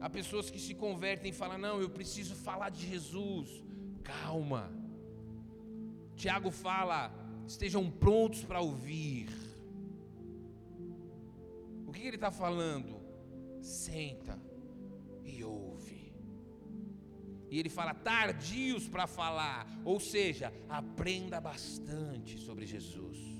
há 0.00 0.10
pessoas 0.10 0.50
que 0.50 0.58
se 0.58 0.74
convertem 0.74 1.30
e 1.30 1.32
falam: 1.32 1.58
não, 1.58 1.80
eu 1.80 1.88
preciso 1.88 2.34
falar 2.34 2.70
de 2.70 2.88
Jesus. 2.88 3.62
Calma. 4.02 4.68
Tiago 6.16 6.50
fala: 6.50 7.14
estejam 7.46 7.88
prontos 7.88 8.42
para 8.42 8.60
ouvir. 8.60 9.28
O 11.86 11.92
que 11.92 12.04
ele 12.04 12.16
está 12.16 12.32
falando? 12.32 13.00
Senta 13.62 14.36
e 15.22 15.44
ouve. 15.44 16.12
E 17.48 17.60
ele 17.60 17.68
fala 17.68 17.94
tardios 17.94 18.88
para 18.88 19.06
falar, 19.06 19.68
ou 19.84 20.00
seja, 20.00 20.52
aprenda 20.68 21.40
bastante 21.40 22.36
sobre 22.40 22.66
Jesus. 22.66 23.33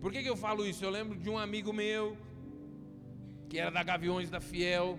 Por 0.00 0.12
que, 0.12 0.22
que 0.22 0.28
eu 0.28 0.36
falo 0.36 0.66
isso? 0.66 0.84
Eu 0.84 0.90
lembro 0.90 1.18
de 1.18 1.28
um 1.28 1.38
amigo 1.38 1.72
meu, 1.72 2.16
que 3.48 3.58
era 3.58 3.70
da 3.70 3.82
Gaviões 3.82 4.28
da 4.30 4.40
Fiel, 4.40 4.98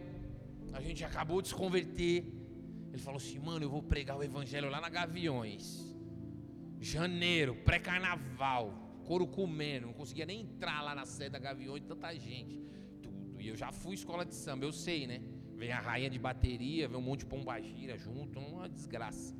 a 0.73 0.81
gente 0.81 1.03
acabou 1.03 1.41
de 1.41 1.49
se 1.49 1.55
converter. 1.55 2.33
Ele 2.91 3.01
falou 3.01 3.17
assim: 3.17 3.39
mano, 3.39 3.65
eu 3.65 3.69
vou 3.69 3.83
pregar 3.83 4.17
o 4.17 4.23
evangelho 4.23 4.69
lá 4.69 4.81
na 4.81 4.89
Gaviões. 4.89 5.95
Janeiro, 6.79 7.55
pré-carnaval, 7.55 8.73
couro 9.05 9.25
comendo, 9.25 9.87
não 9.87 9.93
conseguia 9.93 10.25
nem 10.25 10.41
entrar 10.41 10.81
lá 10.81 10.93
na 10.93 11.05
sede 11.05 11.31
da 11.31 11.39
Gaviões, 11.39 11.83
tanta 11.83 12.13
gente. 12.15 12.61
Tudo. 13.01 13.41
E 13.41 13.47
eu 13.47 13.55
já 13.55 13.71
fui 13.71 13.95
escola 13.95 14.25
de 14.25 14.35
samba, 14.35 14.65
eu 14.65 14.73
sei, 14.73 15.07
né? 15.07 15.21
Vem 15.55 15.71
a 15.71 15.79
rainha 15.79 16.09
de 16.09 16.19
bateria, 16.19 16.87
vem 16.87 16.97
um 16.97 17.01
monte 17.01 17.21
de 17.21 17.25
pombagira 17.27 17.97
junto, 17.97 18.39
uma 18.39 18.69
desgraça. 18.69 19.35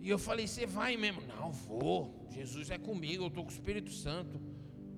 E 0.00 0.08
eu 0.08 0.18
falei, 0.18 0.46
você 0.46 0.66
vai 0.66 0.96
mesmo? 0.96 1.22
Não, 1.26 1.50
vou. 1.50 2.26
Jesus 2.30 2.70
é 2.70 2.78
comigo, 2.78 3.24
eu 3.24 3.28
estou 3.28 3.44
com 3.44 3.50
o 3.50 3.52
Espírito 3.52 3.90
Santo. 3.90 4.40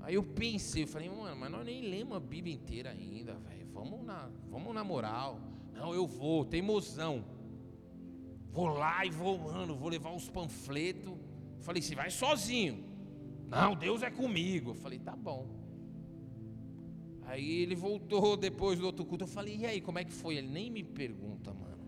Aí 0.01 0.15
eu 0.15 0.23
pensei, 0.23 0.85
eu 0.85 0.89
falei, 0.89 1.09
mano, 1.09 1.37
mas 1.37 1.51
nós 1.51 1.65
nem 1.65 1.83
lemos 1.83 2.17
a 2.17 2.21
Bíblia 2.21 2.55
inteira 2.55 2.91
ainda, 2.91 3.35
velho. 3.35 3.67
Vamos 3.73 4.05
na, 4.05 4.31
vamos 4.51 4.75
na 4.75 4.85
moral. 4.85 5.41
Não, 5.73 5.95
eu 5.95 6.07
vou, 6.07 6.45
teimosão. 6.45 7.25
Vou 8.51 8.67
lá 8.67 9.05
e 9.07 9.11
vou, 9.11 9.39
mano, 9.39 9.75
vou 9.77 9.89
levar 9.89 10.11
uns 10.11 10.29
panfletos. 10.29 11.15
Falei, 11.61 11.81
você 11.81 11.95
vai 11.95 12.11
sozinho. 12.11 12.85
Não, 13.49 13.75
Deus 13.75 14.03
é 14.03 14.11
comigo. 14.11 14.71
Eu 14.71 14.75
falei, 14.75 14.99
tá 14.99 15.17
bom. 15.17 15.49
Aí 17.23 17.63
ele 17.63 17.77
voltou 17.77 18.37
depois 18.37 18.79
do 18.79 18.87
outro 18.87 19.05
culto. 19.05 19.25
Eu 19.25 19.29
falei, 19.29 19.57
e 19.57 19.67
aí, 19.67 19.81
como 19.81 19.99
é 19.99 20.05
que 20.05 20.13
foi? 20.13 20.37
Ele 20.37 20.49
nem 20.49 20.71
me 20.71 20.83
pergunta, 20.83 21.55
mano. 21.55 21.80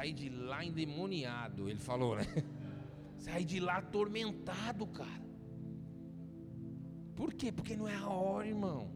Saí 0.00 0.14
de 0.14 0.30
lá 0.30 0.64
endemoniado, 0.64 1.68
ele 1.68 1.78
falou, 1.78 2.16
né? 2.16 2.26
Saí 3.24 3.44
de 3.44 3.60
lá 3.60 3.76
atormentado, 3.76 4.86
cara. 4.86 5.24
Por 7.14 7.34
quê? 7.34 7.52
Porque 7.52 7.76
não 7.76 7.86
é 7.86 7.96
a 7.96 8.08
hora, 8.08 8.46
irmão. 8.48 8.90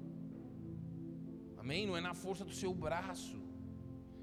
Amém? 1.58 1.87
Não 1.87 1.94
é 1.94 2.00
na 2.00 2.14
força 2.14 2.42
do 2.42 2.54
seu 2.54 2.73
braço. 2.73 3.38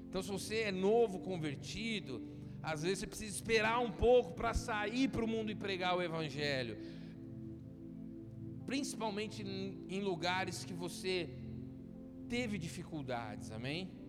Então, 0.08 0.20
se 0.20 0.30
você 0.36 0.56
é 0.70 0.72
novo 0.72 1.20
convertido, 1.20 2.14
às 2.60 2.82
vezes 2.82 2.98
você 2.98 3.06
precisa 3.06 3.36
esperar 3.36 3.78
um 3.78 3.92
pouco 3.92 4.32
para 4.32 4.52
sair 4.52 5.06
para 5.06 5.24
o 5.24 5.28
mundo 5.28 5.52
e 5.52 5.54
pregar 5.54 5.96
o 5.96 6.02
Evangelho. 6.02 6.76
Principalmente 8.66 9.40
em 9.88 10.00
lugares 10.00 10.64
que 10.64 10.74
você 10.74 11.30
teve 12.28 12.58
dificuldades, 12.58 13.52
amém? 13.52 14.01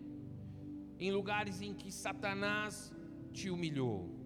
Em 0.98 1.10
lugares 1.10 1.60
em 1.60 1.74
que 1.74 1.90
Satanás 1.90 2.92
te 3.32 3.50
humilhou. 3.50 4.24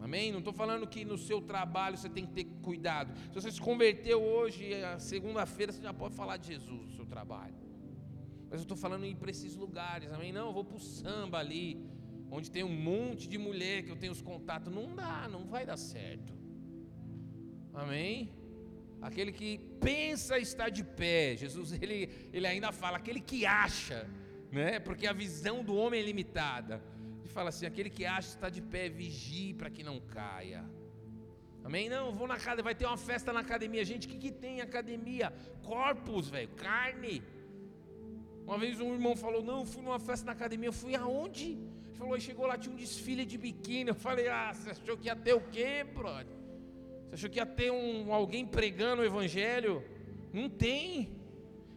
Amém? 0.00 0.30
Não 0.30 0.40
estou 0.40 0.52
falando 0.52 0.86
que 0.86 1.02
no 1.02 1.16
seu 1.16 1.40
trabalho 1.40 1.96
você 1.96 2.10
tem 2.10 2.26
que 2.26 2.32
ter 2.32 2.44
cuidado. 2.60 3.16
Se 3.28 3.34
você 3.40 3.50
se 3.50 3.60
converteu 3.60 4.22
hoje, 4.22 4.70
segunda-feira, 4.98 5.72
você 5.72 5.82
já 5.82 5.94
pode 5.94 6.14
falar 6.14 6.36
de 6.36 6.48
Jesus 6.48 6.88
no 6.88 6.92
seu 6.92 7.06
trabalho. 7.06 7.54
Mas 8.50 8.60
eu 8.60 8.64
estou 8.64 8.76
falando 8.76 9.04
em 9.04 9.12
ir 9.12 9.16
para 9.16 9.30
esses 9.30 9.56
lugares. 9.56 10.12
Amém? 10.12 10.30
Não, 10.30 10.48
eu 10.48 10.52
vou 10.52 10.64
para 10.64 10.76
o 10.76 10.80
samba 10.80 11.38
ali, 11.38 11.90
onde 12.30 12.50
tem 12.50 12.62
um 12.62 12.76
monte 12.90 13.26
de 13.26 13.38
mulher 13.38 13.82
que 13.82 13.90
eu 13.90 13.96
tenho 13.96 14.12
os 14.12 14.20
contatos. 14.20 14.72
Não 14.72 14.94
dá, 14.94 15.26
não 15.26 15.46
vai 15.46 15.64
dar 15.64 15.78
certo. 15.78 16.34
Amém? 17.72 18.30
Aquele 19.00 19.32
que 19.32 19.58
pensa 19.80 20.38
estar 20.38 20.68
de 20.68 20.84
pé. 20.84 21.36
Jesus, 21.36 21.72
ele, 21.82 22.10
ele 22.32 22.46
ainda 22.46 22.70
fala, 22.72 22.98
aquele 22.98 23.20
que 23.20 23.44
acha, 23.44 24.08
né? 24.54 24.78
Porque 24.78 25.06
a 25.06 25.12
visão 25.12 25.62
do 25.62 25.74
homem 25.76 26.00
é 26.00 26.02
limitada 26.02 26.82
fala 27.34 27.48
assim: 27.48 27.66
aquele 27.66 27.90
que 27.90 28.04
acha 28.06 28.28
está 28.28 28.48
de 28.56 28.62
pé, 28.62 28.88
vigie 28.88 29.52
para 29.60 29.68
que 29.68 29.82
não 29.82 29.98
caia. 30.16 30.64
Amém? 31.64 31.88
Não, 31.94 32.04
vou 32.18 32.26
na 32.32 32.34
academia, 32.34 32.64
vai 32.70 32.74
ter 32.74 32.86
uma 32.86 32.96
festa 33.10 33.32
na 33.32 33.40
academia. 33.40 33.84
Gente, 33.84 34.06
o 34.06 34.10
que, 34.10 34.18
que 34.24 34.32
tem 34.44 34.60
academia? 34.60 35.32
Corpos, 35.62 36.28
velho, 36.28 36.50
carne. 36.66 37.22
Uma 38.46 38.58
vez 38.58 38.80
um 38.80 38.92
irmão 38.98 39.16
falou: 39.16 39.42
Não, 39.42 39.66
fui 39.66 39.82
numa 39.82 39.98
festa 39.98 40.24
na 40.26 40.32
academia. 40.32 40.68
Eu 40.68 40.78
fui 40.84 40.94
aonde? 40.94 41.46
Ele 41.86 41.96
falou: 41.98 42.20
Chegou 42.20 42.46
lá, 42.46 42.56
tinha 42.56 42.72
um 42.74 42.82
desfile 42.84 43.24
de 43.32 43.36
biquíni. 43.36 43.88
Eu 43.90 43.94
falei: 44.06 44.28
Ah, 44.28 44.52
você 44.52 44.70
achou 44.70 44.96
que 44.96 45.08
ia 45.08 45.16
ter 45.16 45.34
o 45.34 45.40
quê, 45.40 45.84
brother? 45.98 46.36
Você 47.08 47.14
achou 47.16 47.30
que 47.30 47.38
ia 47.38 47.46
ter 47.46 47.70
um, 47.72 48.12
alguém 48.12 48.46
pregando 48.46 49.02
o 49.02 49.04
evangelho? 49.04 49.82
Não 50.32 50.48
tem. 50.48 51.10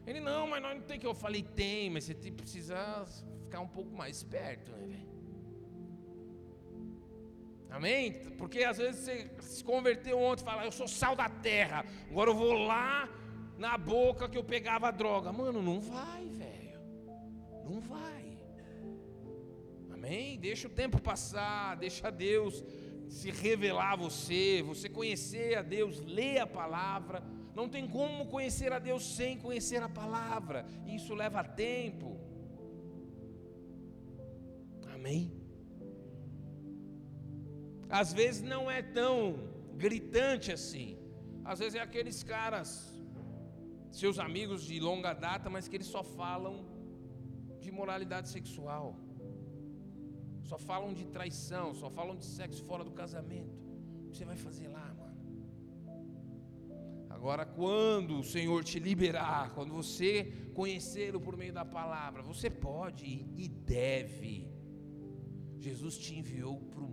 Ele: 0.07 0.21
Não, 0.21 0.47
mas 0.47 0.61
nós 0.61 0.75
não 0.75 0.81
tem 0.81 0.97
que. 0.97 1.05
Eu 1.05 1.13
falei: 1.13 1.43
Tem, 1.43 1.89
mas 1.89 2.05
você 2.05 2.15
precisa 2.31 3.05
ficar 3.43 3.59
um 3.59 3.67
pouco 3.67 3.95
mais 3.95 4.23
perto, 4.23 4.71
né, 4.71 4.87
velho? 4.87 5.07
Amém? 7.69 8.13
Porque 8.37 8.63
às 8.63 8.77
vezes 8.77 9.01
você 9.01 9.29
se 9.41 9.63
converteu 9.63 10.17
ontem 10.19 10.41
e 10.41 10.45
fala, 10.45 10.65
eu 10.65 10.71
sou 10.71 10.87
sal 10.87 11.15
da 11.15 11.29
terra, 11.29 11.85
agora 12.09 12.29
eu 12.29 12.35
vou 12.35 12.53
lá 12.53 13.09
na 13.57 13.77
boca 13.77 14.29
que 14.29 14.37
eu 14.37 14.43
pegava 14.43 14.91
droga. 14.91 15.31
Mano, 15.31 15.61
não 15.61 15.79
vai, 15.81 16.25
velho. 16.27 16.79
Não 17.65 17.79
vai. 17.81 18.37
Amém? 19.91 20.39
Deixa 20.39 20.67
o 20.67 20.71
tempo 20.71 21.01
passar, 21.01 21.75
deixa 21.75 22.09
Deus 22.09 22.63
se 23.09 23.31
revelar 23.31 23.93
a 23.93 23.95
você, 23.95 24.63
você 24.65 24.89
conhecer 24.89 25.57
a 25.57 25.61
Deus, 25.61 25.99
ler 26.01 26.39
a 26.39 26.47
palavra. 26.47 27.23
Não 27.57 27.67
tem 27.75 27.85
como 27.95 28.27
conhecer 28.33 28.71
a 28.77 28.79
Deus 28.87 29.03
sem 29.17 29.31
conhecer 29.45 29.81
a 29.87 29.89
palavra. 30.01 30.59
Isso 30.97 31.13
leva 31.21 31.41
tempo. 31.65 32.09
Amém? 34.95 35.21
Às 37.99 38.09
vezes 38.19 38.43
não 38.53 38.63
é 38.77 38.81
tão 38.99 39.13
gritante 39.83 40.51
assim. 40.57 40.89
Às 41.51 41.59
vezes 41.61 41.75
é 41.79 41.83
aqueles 41.87 42.19
caras, 42.33 42.69
seus 44.01 44.19
amigos 44.27 44.61
de 44.69 44.77
longa 44.87 45.13
data, 45.27 45.49
mas 45.55 45.67
que 45.67 45.77
eles 45.77 45.91
só 45.95 46.03
falam 46.19 46.55
de 47.63 47.71
moralidade 47.79 48.29
sexual. 48.37 48.87
Só 50.51 50.59
falam 50.69 50.93
de 50.99 51.05
traição, 51.17 51.67
só 51.81 51.89
falam 51.99 52.15
de 52.21 52.27
sexo 52.37 52.63
fora 52.69 52.83
do 52.89 52.95
casamento. 53.01 53.57
O 54.05 54.09
que 54.11 54.17
você 54.17 54.25
vai 54.33 54.39
fazer 54.47 54.69
lá? 54.79 54.86
Agora, 57.27 57.45
quando 57.45 58.19
o 58.19 58.23
Senhor 58.23 58.63
te 58.63 58.79
liberar, 58.79 59.53
quando 59.53 59.73
você 59.73 60.31
conhecê-lo 60.53 61.19
por 61.19 61.35
meio 61.35 61.51
da 61.51 61.65
palavra, 61.65 62.23
você 62.23 62.49
pode 62.49 63.05
e 63.35 63.49
deve. 63.49 64.49
Jesus 65.59 65.97
te 65.97 66.15
enviou 66.15 66.57
para 66.57 66.81
o 66.81 66.87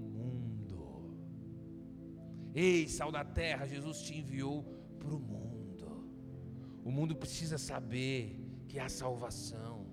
Ei, 2.52 2.88
sal 2.88 3.12
da 3.12 3.24
terra, 3.24 3.64
Jesus 3.66 4.02
te 4.02 4.18
enviou 4.18 4.62
para 4.98 5.14
o 5.14 5.20
mundo. 5.20 6.08
O 6.84 6.90
mundo 6.90 7.14
precisa 7.14 7.56
saber 7.56 8.36
que 8.66 8.80
há 8.80 8.88
salvação. 8.88 9.86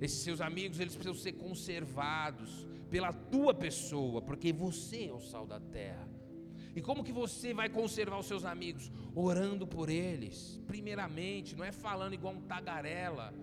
Esses 0.00 0.20
seus 0.24 0.40
amigos, 0.40 0.80
eles 0.80 0.96
precisam 0.96 1.20
ser 1.20 1.34
conservados 1.34 2.66
pela 2.90 3.12
tua 3.12 3.54
pessoa, 3.54 4.22
porque 4.22 4.52
você 4.52 5.06
é 5.06 5.12
o 5.12 5.20
sal 5.20 5.46
da 5.46 5.60
terra. 5.60 6.17
E 6.78 6.80
como 6.80 7.02
que 7.02 7.10
você 7.12 7.52
vai 7.52 7.68
conservar 7.68 8.18
os 8.20 8.26
seus 8.26 8.44
amigos? 8.44 8.84
Orando 9.12 9.66
por 9.66 9.88
eles, 9.88 10.60
primeiramente, 10.64 11.56
não 11.56 11.64
é 11.64 11.72
falando 11.72 12.12
igual 12.12 12.32
um 12.34 12.40
tagarela, 12.40 13.34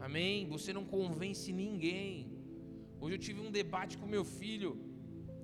amém? 0.00 0.48
Você 0.48 0.72
não 0.72 0.84
convence 0.84 1.52
ninguém. 1.52 2.26
Hoje 3.00 3.14
eu 3.14 3.18
tive 3.26 3.40
um 3.40 3.52
debate 3.60 3.96
com 3.96 4.08
meu 4.08 4.24
filho, 4.24 4.76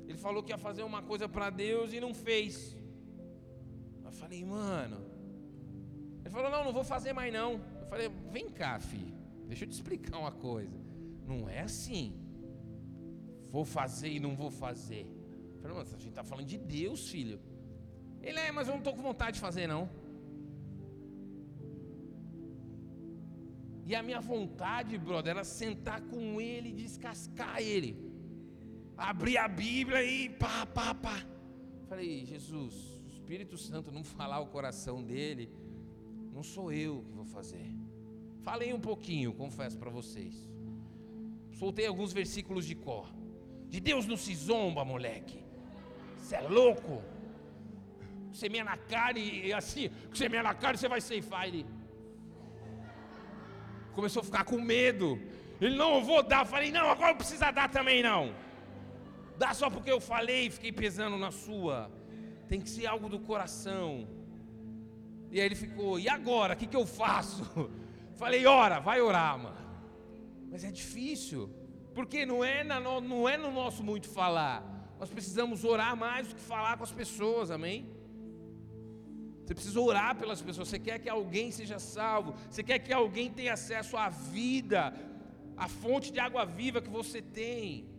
ele 0.09 0.19
falou 0.19 0.43
que 0.43 0.51
ia 0.51 0.59
fazer 0.59 0.83
uma 0.83 1.03
coisa 1.03 1.29
para 1.29 1.49
Deus 1.49 1.93
e 1.93 2.01
não 2.01 2.13
fez. 2.13 2.77
Eu 4.05 4.11
falei, 4.11 4.45
mano. 4.45 4.99
Ele 6.23 6.31
falou, 6.31 6.51
não, 6.51 6.65
não 6.65 6.73
vou 6.73 6.83
fazer 6.83 7.13
mais 7.13 7.33
não. 7.33 7.61
Eu 7.81 7.87
falei, 7.87 8.09
vem 8.33 8.49
cá, 8.49 8.81
filho. 8.81 9.15
Deixa 9.47 9.63
eu 9.65 9.69
te 9.69 9.75
explicar 9.75 10.19
uma 10.19 10.33
coisa. 10.33 10.77
Não 11.25 11.49
é 11.49 11.61
assim. 11.61 12.13
Vou 13.47 13.65
fazer 13.65 14.09
e 14.09 14.19
não 14.19 14.35
vou 14.35 14.51
fazer. 14.51 15.07
Falei, 15.75 15.83
a 15.83 15.99
gente 15.99 16.09
está 16.09 16.25
falando 16.25 16.47
de 16.47 16.59
Deus, 16.59 17.09
filho. 17.09 17.41
Ele 18.23 18.39
é, 18.39 18.51
mas 18.53 18.67
eu 18.67 18.73
não 18.73 18.79
estou 18.79 18.95
com 18.95 19.03
vontade 19.03 19.35
de 19.35 19.41
fazer, 19.41 19.67
não. 19.67 19.89
E 23.85 23.95
a 23.95 24.03
minha 24.03 24.21
vontade, 24.21 24.99
brother, 24.99 25.31
era 25.31 25.45
sentar 25.45 26.01
com 26.03 26.41
ele 26.41 26.73
descascar 26.73 27.61
ele 27.61 28.07
abrir 28.97 29.37
a 29.37 29.47
Bíblia 29.47 30.03
e 30.03 30.29
pá, 30.29 30.65
pá, 30.67 30.95
pá. 30.95 31.25
Falei, 31.89 32.25
Jesus, 32.25 32.75
o 33.05 33.09
Espírito 33.09 33.57
Santo 33.59 33.93
não 33.93 34.03
falar 34.03 34.41
o 34.41 34.47
coração 34.47 35.03
dele, 35.03 35.51
não 36.33 36.43
sou 36.43 36.73
eu 36.73 37.03
que 37.03 37.13
vou 37.13 37.25
fazer. 37.25 37.71
Falei 38.41 38.73
um 38.73 38.81
pouquinho, 38.81 39.35
confesso 39.35 39.79
para 39.79 39.91
vocês. 39.91 40.49
Soltei 41.53 41.87
alguns 41.87 42.13
versículos 42.13 42.67
de 42.67 42.75
cor. 42.75 43.09
De 43.69 43.81
Deus 43.81 44.07
não 44.07 44.17
se 44.17 44.35
zomba, 44.35 44.85
moleque. 44.85 45.45
Você 46.27 46.35
é 46.35 46.41
louco? 46.41 47.05
Semeia 48.33 48.65
na 48.65 48.77
carne 48.77 49.47
e 49.47 49.53
assim, 49.53 49.89
semeia 50.13 50.43
na 50.43 50.55
carne 50.55 50.77
você 50.77 50.89
vai 50.89 51.01
ceifar 51.01 51.47
ele. 51.47 51.65
Começou 53.95 54.23
a 54.23 54.25
ficar 54.25 54.45
com 54.45 54.61
medo. 54.61 55.21
Ele 55.61 55.77
não, 55.77 55.95
eu 55.95 56.03
vou 56.03 56.25
dar. 56.25 56.41
Eu 56.41 56.47
falei, 56.47 56.73
não, 56.73 56.91
agora 56.91 57.11
não 57.11 57.17
precisa 57.17 57.53
dar 57.53 57.71
também 57.71 58.03
não. 58.03 58.35
Dá 59.39 59.55
só 59.55 59.71
porque 59.71 59.89
eu 59.89 60.01
falei 60.01 60.47
e 60.47 60.51
fiquei 60.51 60.73
pesando 60.73 61.17
na 61.17 61.31
sua. 61.31 61.89
Tem 62.49 62.61
que 62.61 62.71
ser 62.71 62.87
algo 62.87 63.09
do 63.09 63.21
coração. 63.21 64.09
E 65.31 65.39
aí 65.39 65.47
ele 65.47 65.55
ficou, 65.55 65.97
e 65.97 66.09
agora? 66.09 66.55
O 66.55 66.57
que, 66.57 66.67
que 66.67 66.77
eu 66.77 66.87
faço? 66.87 67.45
Falei, 68.17 68.47
ora, 68.47 68.81
vai 68.81 69.01
orar, 69.01 69.39
mano. 69.39 69.57
Mas 70.51 70.65
é 70.65 70.71
difícil. 70.71 71.51
Porque 71.95 72.25
não 72.25 72.43
é, 72.43 72.65
na, 72.65 72.81
não 72.81 73.29
é 73.29 73.37
no 73.37 73.53
nosso 73.53 73.83
muito 73.85 74.09
falar. 74.09 74.76
Nós 74.99 75.11
precisamos 75.11 75.65
orar 75.65 75.97
mais 75.97 76.29
do 76.29 76.35
que 76.35 76.41
falar 76.41 76.77
com 76.77 76.85
as 76.85 76.93
pessoas, 76.93 77.51
amém? 77.51 77.79
Você 79.45 79.55
precisa 79.55 79.81
orar 79.81 80.17
pelas 80.17 80.41
pessoas. 80.43 80.69
Você 80.69 80.79
quer 80.79 80.99
que 80.99 81.09
alguém 81.09 81.51
seja 81.51 81.79
salvo. 81.79 82.35
Você 82.51 82.63
quer 82.63 82.79
que 82.79 82.93
alguém 82.93 83.31
tenha 83.31 83.53
acesso 83.53 83.97
à 83.97 84.09
vida, 84.09 84.93
à 85.57 85.69
fonte 85.69 86.11
de 86.11 86.19
água 86.19 86.45
viva 86.45 86.81
que 86.81 86.89
você 86.89 87.21
tem 87.23 87.97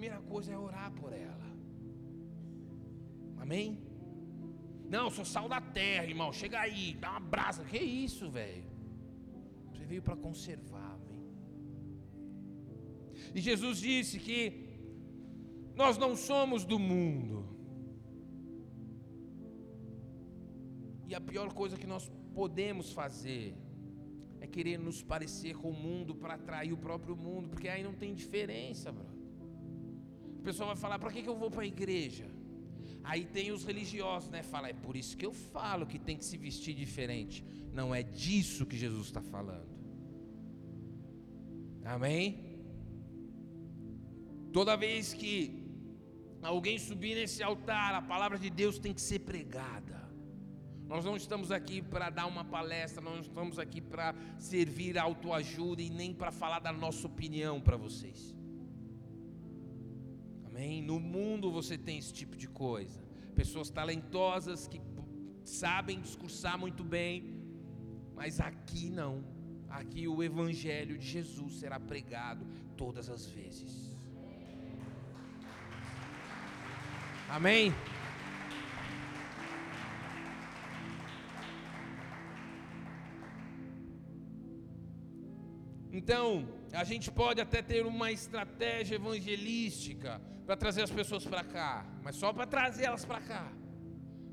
primeira 0.00 0.20
coisa 0.32 0.50
é 0.50 0.58
orar 0.58 0.90
por 0.98 1.12
ela. 1.12 1.48
Amém? 3.42 3.66
Não, 4.94 5.10
sou 5.10 5.26
sal 5.26 5.46
da 5.46 5.60
terra, 5.60 6.06
irmão. 6.06 6.32
Chega 6.32 6.58
aí, 6.58 6.94
dá 6.94 7.10
uma 7.10 7.20
brasa. 7.20 7.62
Que 7.72 7.76
isso, 7.78 8.30
velho? 8.30 8.64
Você 9.70 9.84
veio 9.84 10.00
para 10.00 10.16
conservar, 10.16 10.92
amém? 10.98 11.26
E 13.34 13.42
Jesus 13.48 13.76
disse 13.88 14.18
que 14.18 14.38
nós 15.74 15.96
não 15.98 16.16
somos 16.16 16.64
do 16.64 16.78
mundo. 16.78 17.48
E 21.06 21.14
a 21.14 21.20
pior 21.20 21.52
coisa 21.52 21.76
que 21.76 21.86
nós 21.86 22.10
podemos 22.34 22.92
fazer 22.92 23.56
é 24.40 24.46
querer 24.46 24.78
nos 24.78 25.02
parecer 25.02 25.56
com 25.56 25.70
o 25.70 25.74
mundo 25.74 26.14
para 26.14 26.34
atrair 26.34 26.72
o 26.72 26.76
próprio 26.76 27.16
mundo, 27.16 27.48
porque 27.48 27.68
aí 27.68 27.82
não 27.82 27.92
tem 27.92 28.14
diferença, 28.14 28.92
bro. 28.92 29.06
A 30.38 30.42
pessoa 30.42 30.68
vai 30.68 30.76
falar: 30.76 30.98
para 30.98 31.10
que, 31.10 31.22
que 31.22 31.28
eu 31.28 31.36
vou 31.36 31.50
para 31.50 31.62
a 31.62 31.66
igreja? 31.66 32.26
Aí 33.02 33.24
tem 33.24 33.50
os 33.50 33.64
religiosos, 33.64 34.30
né? 34.30 34.42
Fala, 34.42 34.68
é 34.68 34.72
por 34.72 34.96
isso 34.96 35.16
que 35.16 35.24
eu 35.24 35.32
falo 35.32 35.86
que 35.86 35.98
tem 35.98 36.16
que 36.16 36.24
se 36.24 36.36
vestir 36.36 36.74
diferente. 36.74 37.44
Não 37.72 37.94
é 37.94 38.02
disso 38.02 38.66
que 38.66 38.76
Jesus 38.76 39.06
está 39.06 39.22
falando. 39.22 39.68
Amém? 41.84 42.50
Toda 44.52 44.76
vez 44.76 45.14
que 45.14 45.59
alguém 46.48 46.78
subir 46.78 47.14
nesse 47.14 47.42
altar, 47.42 47.94
a 47.94 48.02
palavra 48.02 48.38
de 48.38 48.50
Deus 48.50 48.78
tem 48.78 48.92
que 48.92 49.00
ser 49.00 49.20
pregada. 49.20 50.00
Nós 50.86 51.04
não 51.04 51.16
estamos 51.16 51.52
aqui 51.52 51.80
para 51.80 52.10
dar 52.10 52.26
uma 52.26 52.44
palestra, 52.44 53.00
nós 53.00 53.14
não 53.14 53.20
estamos 53.20 53.58
aqui 53.60 53.80
para 53.80 54.12
servir 54.38 54.98
autoajuda 54.98 55.80
e 55.80 55.88
nem 55.88 56.12
para 56.12 56.32
falar 56.32 56.58
da 56.58 56.72
nossa 56.72 57.06
opinião 57.06 57.60
para 57.60 57.76
vocês. 57.76 58.34
Amém? 60.46 60.82
No 60.82 60.98
mundo 60.98 61.52
você 61.52 61.78
tem 61.78 61.96
esse 61.98 62.12
tipo 62.12 62.36
de 62.36 62.48
coisa. 62.48 63.00
Pessoas 63.36 63.70
talentosas 63.70 64.66
que 64.66 64.80
sabem 65.44 66.00
discursar 66.00 66.58
muito 66.58 66.82
bem, 66.82 67.36
mas 68.14 68.40
aqui 68.40 68.90
não. 68.90 69.24
Aqui 69.68 70.08
o 70.08 70.20
evangelho 70.22 70.98
de 70.98 71.06
Jesus 71.06 71.60
será 71.60 71.78
pregado 71.78 72.44
todas 72.76 73.08
as 73.08 73.26
vezes. 73.26 73.89
Amém? 77.30 77.72
Então, 85.92 86.48
a 86.72 86.82
gente 86.82 87.08
pode 87.08 87.40
até 87.40 87.62
ter 87.62 87.86
uma 87.86 88.10
estratégia 88.10 88.96
evangelística 88.96 90.20
para 90.44 90.56
trazer 90.56 90.82
as 90.82 90.90
pessoas 90.90 91.24
para 91.24 91.44
cá, 91.44 91.86
mas 92.02 92.16
só 92.16 92.32
para 92.32 92.46
trazer 92.46 92.84
elas 92.86 93.04
para 93.04 93.20
cá. 93.20 93.52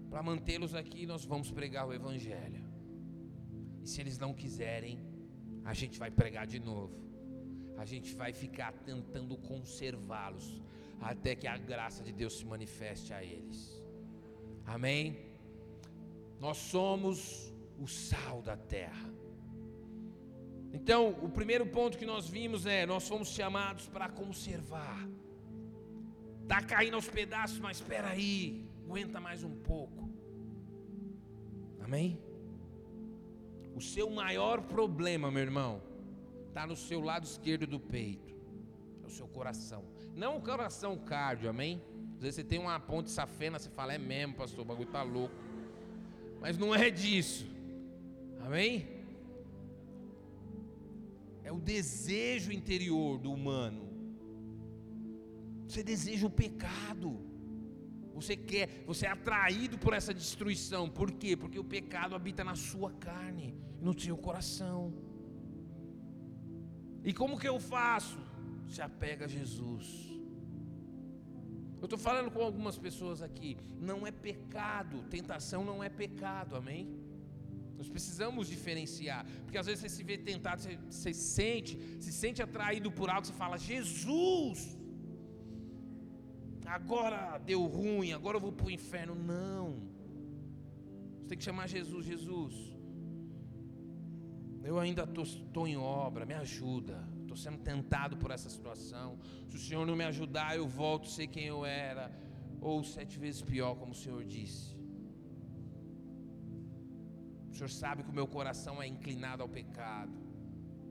Para 0.09 0.23
mantê-los 0.23 0.73
aqui, 0.73 1.05
nós 1.05 1.23
vamos 1.23 1.51
pregar 1.51 1.87
o 1.87 1.93
evangelho. 1.93 2.65
E 3.83 3.87
se 3.87 4.01
eles 4.01 4.17
não 4.17 4.33
quiserem, 4.33 4.99
a 5.63 5.73
gente 5.75 5.99
vai 5.99 6.09
pregar 6.09 6.47
de 6.47 6.59
novo. 6.59 6.97
A 7.77 7.85
gente 7.85 8.15
vai 8.15 8.33
ficar 8.33 8.71
tentando 8.89 9.37
conservá-los 9.37 10.63
até 11.01 11.35
que 11.35 11.47
a 11.47 11.57
graça 11.57 12.03
de 12.03 12.11
Deus 12.11 12.37
se 12.37 12.45
manifeste 12.45 13.13
a 13.13 13.23
eles. 13.23 13.81
Amém? 14.65 15.17
Nós 16.39 16.57
somos 16.57 17.53
o 17.79 17.87
sal 17.87 18.41
da 18.41 18.57
terra. 18.57 19.09
Então, 20.73 21.09
o 21.21 21.29
primeiro 21.29 21.65
ponto 21.65 21.97
que 21.97 22.05
nós 22.05 22.27
vimos 22.27 22.65
é: 22.65 22.85
nós 22.85 23.07
fomos 23.07 23.29
chamados 23.29 23.87
para 23.87 24.09
conservar. 24.09 25.07
Está 26.43 26.61
caindo 26.61 26.95
aos 26.95 27.09
pedaços, 27.09 27.59
mas 27.59 27.77
espera 27.77 28.09
aí, 28.09 28.65
aguenta 28.85 29.19
mais 29.19 29.43
um 29.43 29.55
pouco. 29.55 30.09
Amém? 31.81 32.19
O 33.75 33.81
seu 33.81 34.09
maior 34.09 34.61
problema, 34.61 35.29
meu 35.29 35.41
irmão, 35.41 35.81
está 36.47 36.65
no 36.65 36.75
seu 36.75 36.99
lado 36.99 37.25
esquerdo 37.25 37.67
do 37.67 37.79
peito, 37.79 38.35
é 39.03 39.07
o 39.07 39.09
seu 39.09 39.27
coração. 39.27 39.85
Não 40.21 40.37
o 40.37 40.41
coração 40.41 40.97
cardio, 40.97 41.47
amém? 41.47 41.79
Às 42.15 42.21
vezes 42.23 42.37
você 42.37 42.43
tem 42.43 42.57
uma 42.57 42.79
ponte 42.79 43.11
safena, 43.11 43.59
você 43.59 43.69
fala, 43.69 43.93
é 43.93 43.99
mesmo, 43.99 44.33
pastor, 44.33 44.61
o 44.61 44.65
bagulho 44.65 44.87
está 44.87 45.03
louco. 45.03 45.35
Mas 46.41 46.57
não 46.57 46.73
é 46.73 46.89
disso, 46.89 47.45
amém? 48.43 48.87
É 51.43 51.51
o 51.51 51.59
desejo 51.59 52.51
interior 52.51 53.19
do 53.19 53.31
humano. 53.31 53.83
Você 55.67 55.83
deseja 55.83 56.25
o 56.25 56.31
pecado. 56.31 57.09
Você 58.15 58.35
quer, 58.35 58.83
você 58.87 59.05
é 59.05 59.11
atraído 59.11 59.77
por 59.77 59.93
essa 59.93 60.15
destruição. 60.15 60.89
Por 60.89 61.11
quê? 61.11 61.37
Porque 61.37 61.59
o 61.59 61.63
pecado 61.63 62.15
habita 62.15 62.43
na 62.43 62.55
sua 62.55 62.91
carne, 62.93 63.55
no 63.79 63.97
seu 63.99 64.17
coração. 64.17 64.91
E 67.03 67.13
como 67.13 67.37
que 67.37 67.47
eu 67.47 67.59
faço? 67.59 68.17
Se 68.67 68.81
apega 68.81 69.25
a 69.25 69.27
Jesus. 69.27 69.85
Eu 71.79 71.85
estou 71.85 71.97
falando 71.97 72.29
com 72.31 72.41
algumas 72.41 72.77
pessoas 72.77 73.21
aqui. 73.21 73.51
Não 73.79 74.05
é 74.05 74.11
pecado, 74.11 75.03
tentação 75.15 75.63
não 75.63 75.83
é 75.83 75.89
pecado, 75.89 76.55
amém? 76.55 76.83
Nós 77.77 77.87
precisamos 77.87 78.47
diferenciar, 78.47 79.23
porque 79.43 79.57
às 79.57 79.67
vezes 79.67 79.81
você 79.81 79.89
se 79.89 80.03
vê 80.03 80.17
tentado, 80.17 80.61
você, 80.61 80.77
você 80.89 81.13
sente, 81.13 81.77
se 82.01 82.11
sente 82.11 82.41
atraído 82.41 82.91
por 82.91 83.07
algo, 83.07 83.27
você 83.27 83.33
fala: 83.33 83.55
Jesus, 83.55 84.75
agora 86.65 87.37
deu 87.37 87.63
ruim, 87.65 88.13
agora 88.13 88.37
eu 88.37 88.41
vou 88.41 88.51
para 88.51 88.65
o 88.65 88.71
inferno. 88.71 89.13
Não, 89.13 89.65
você 91.19 91.27
tem 91.27 91.37
que 91.37 91.43
chamar 91.43 91.67
Jesus, 91.67 92.03
Jesus. 92.07 92.55
Eu 94.63 94.79
ainda 94.79 95.03
estou 95.03 95.67
em 95.67 95.77
obra, 95.77 96.25
me 96.25 96.33
ajuda 96.33 97.16
estou 97.37 97.51
sendo 97.51 97.59
tentado 97.71 98.17
por 98.17 98.31
essa 98.31 98.49
situação. 98.49 99.09
Se 99.49 99.55
o 99.55 99.59
Senhor 99.59 99.85
não 99.85 99.95
me 99.95 100.05
ajudar, 100.11 100.57
eu 100.57 100.67
volto 100.67 101.05
a 101.07 101.11
ser 101.17 101.27
quem 101.27 101.45
eu 101.45 101.63
era, 101.65 102.05
ou 102.59 102.83
sete 102.83 103.17
vezes 103.23 103.41
pior, 103.41 103.75
como 103.75 103.91
o 103.91 104.01
Senhor 104.03 104.23
disse. 104.25 104.75
O 107.51 107.53
Senhor 107.57 107.69
sabe 107.69 108.03
que 108.03 108.09
o 108.09 108.19
meu 108.19 108.27
coração 108.27 108.81
é 108.81 108.87
inclinado 108.87 109.41
ao 109.43 109.49
pecado. 109.49 110.15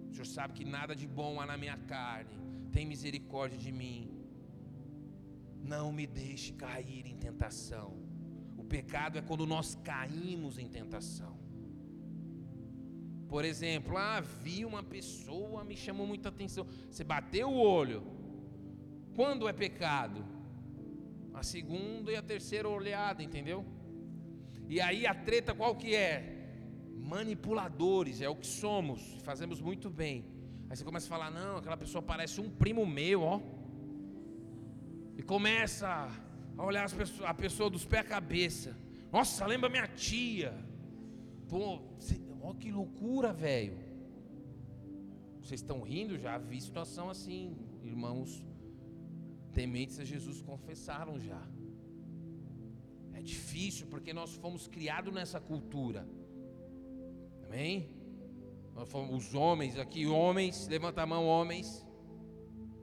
O 0.08 0.12
Senhor 0.14 0.26
sabe 0.26 0.54
que 0.54 0.64
nada 0.64 0.94
de 0.94 1.06
bom 1.06 1.40
há 1.40 1.46
na 1.46 1.56
minha 1.56 1.76
carne. 1.76 2.36
Tem 2.72 2.86
misericórdia 2.86 3.58
de 3.58 3.72
mim. 3.72 4.10
Não 5.74 5.92
me 5.92 6.06
deixe 6.06 6.52
cair 6.52 7.06
em 7.06 7.16
tentação. 7.16 7.88
O 8.56 8.64
pecado 8.64 9.18
é 9.18 9.22
quando 9.22 9.46
nós 9.46 9.74
caímos 9.92 10.58
em 10.58 10.68
tentação. 10.68 11.35
Por 13.28 13.44
exemplo, 13.44 13.96
ah, 13.96 14.20
vi 14.20 14.64
uma 14.64 14.82
pessoa, 14.82 15.64
me 15.64 15.76
chamou 15.76 16.06
muita 16.06 16.28
atenção. 16.28 16.66
Você 16.90 17.02
bateu 17.02 17.48
o 17.48 17.58
olho. 17.58 18.02
Quando 19.14 19.48
é 19.48 19.52
pecado? 19.52 20.24
A 21.34 21.42
segunda 21.42 22.12
e 22.12 22.16
a 22.16 22.22
terceira 22.22 22.68
olhada, 22.68 23.22
entendeu? 23.22 23.64
E 24.68 24.80
aí 24.80 25.06
a 25.06 25.14
treta 25.14 25.54
qual 25.54 25.74
que 25.74 25.94
é? 25.94 26.34
Manipuladores, 26.96 28.20
é 28.20 28.28
o 28.28 28.34
que 28.34 28.46
somos, 28.46 29.00
fazemos 29.22 29.60
muito 29.60 29.88
bem. 29.88 30.24
Aí 30.68 30.76
você 30.76 30.84
começa 30.84 31.06
a 31.06 31.08
falar, 31.08 31.30
não, 31.30 31.58
aquela 31.58 31.76
pessoa 31.76 32.02
parece 32.02 32.40
um 32.40 32.50
primo 32.50 32.84
meu, 32.84 33.22
ó. 33.22 33.40
E 35.16 35.22
começa 35.22 36.10
a 36.56 36.64
olhar 36.64 36.90
pessoas, 36.90 37.28
a 37.28 37.34
pessoa 37.34 37.70
dos 37.70 37.84
pés 37.84 38.04
à 38.04 38.08
cabeça. 38.08 38.76
Nossa, 39.12 39.46
lembra 39.46 39.68
minha 39.68 39.86
tia. 39.86 40.52
Pô, 41.48 41.80
Olha 42.46 42.58
que 42.62 42.70
loucura, 42.70 43.32
velho. 43.32 43.76
Vocês 45.40 45.60
estão 45.60 45.80
rindo? 45.80 46.16
Já 46.16 46.38
vi 46.38 46.60
situação 46.60 47.10
assim, 47.10 47.56
irmãos 47.82 48.44
tementes 49.52 49.98
a 49.98 50.04
Jesus 50.04 50.40
confessaram 50.42 51.18
já. 51.18 51.42
É 53.14 53.20
difícil 53.20 53.86
porque 53.88 54.12
nós 54.12 54.34
fomos 54.36 54.68
criados 54.68 55.12
nessa 55.12 55.40
cultura. 55.40 56.06
Amém? 57.46 57.90
Fomos, 58.86 59.26
os 59.26 59.34
homens 59.34 59.76
aqui, 59.76 60.06
homens, 60.06 60.68
levanta 60.68 61.02
a 61.02 61.06
mão, 61.06 61.26
homens. 61.26 61.84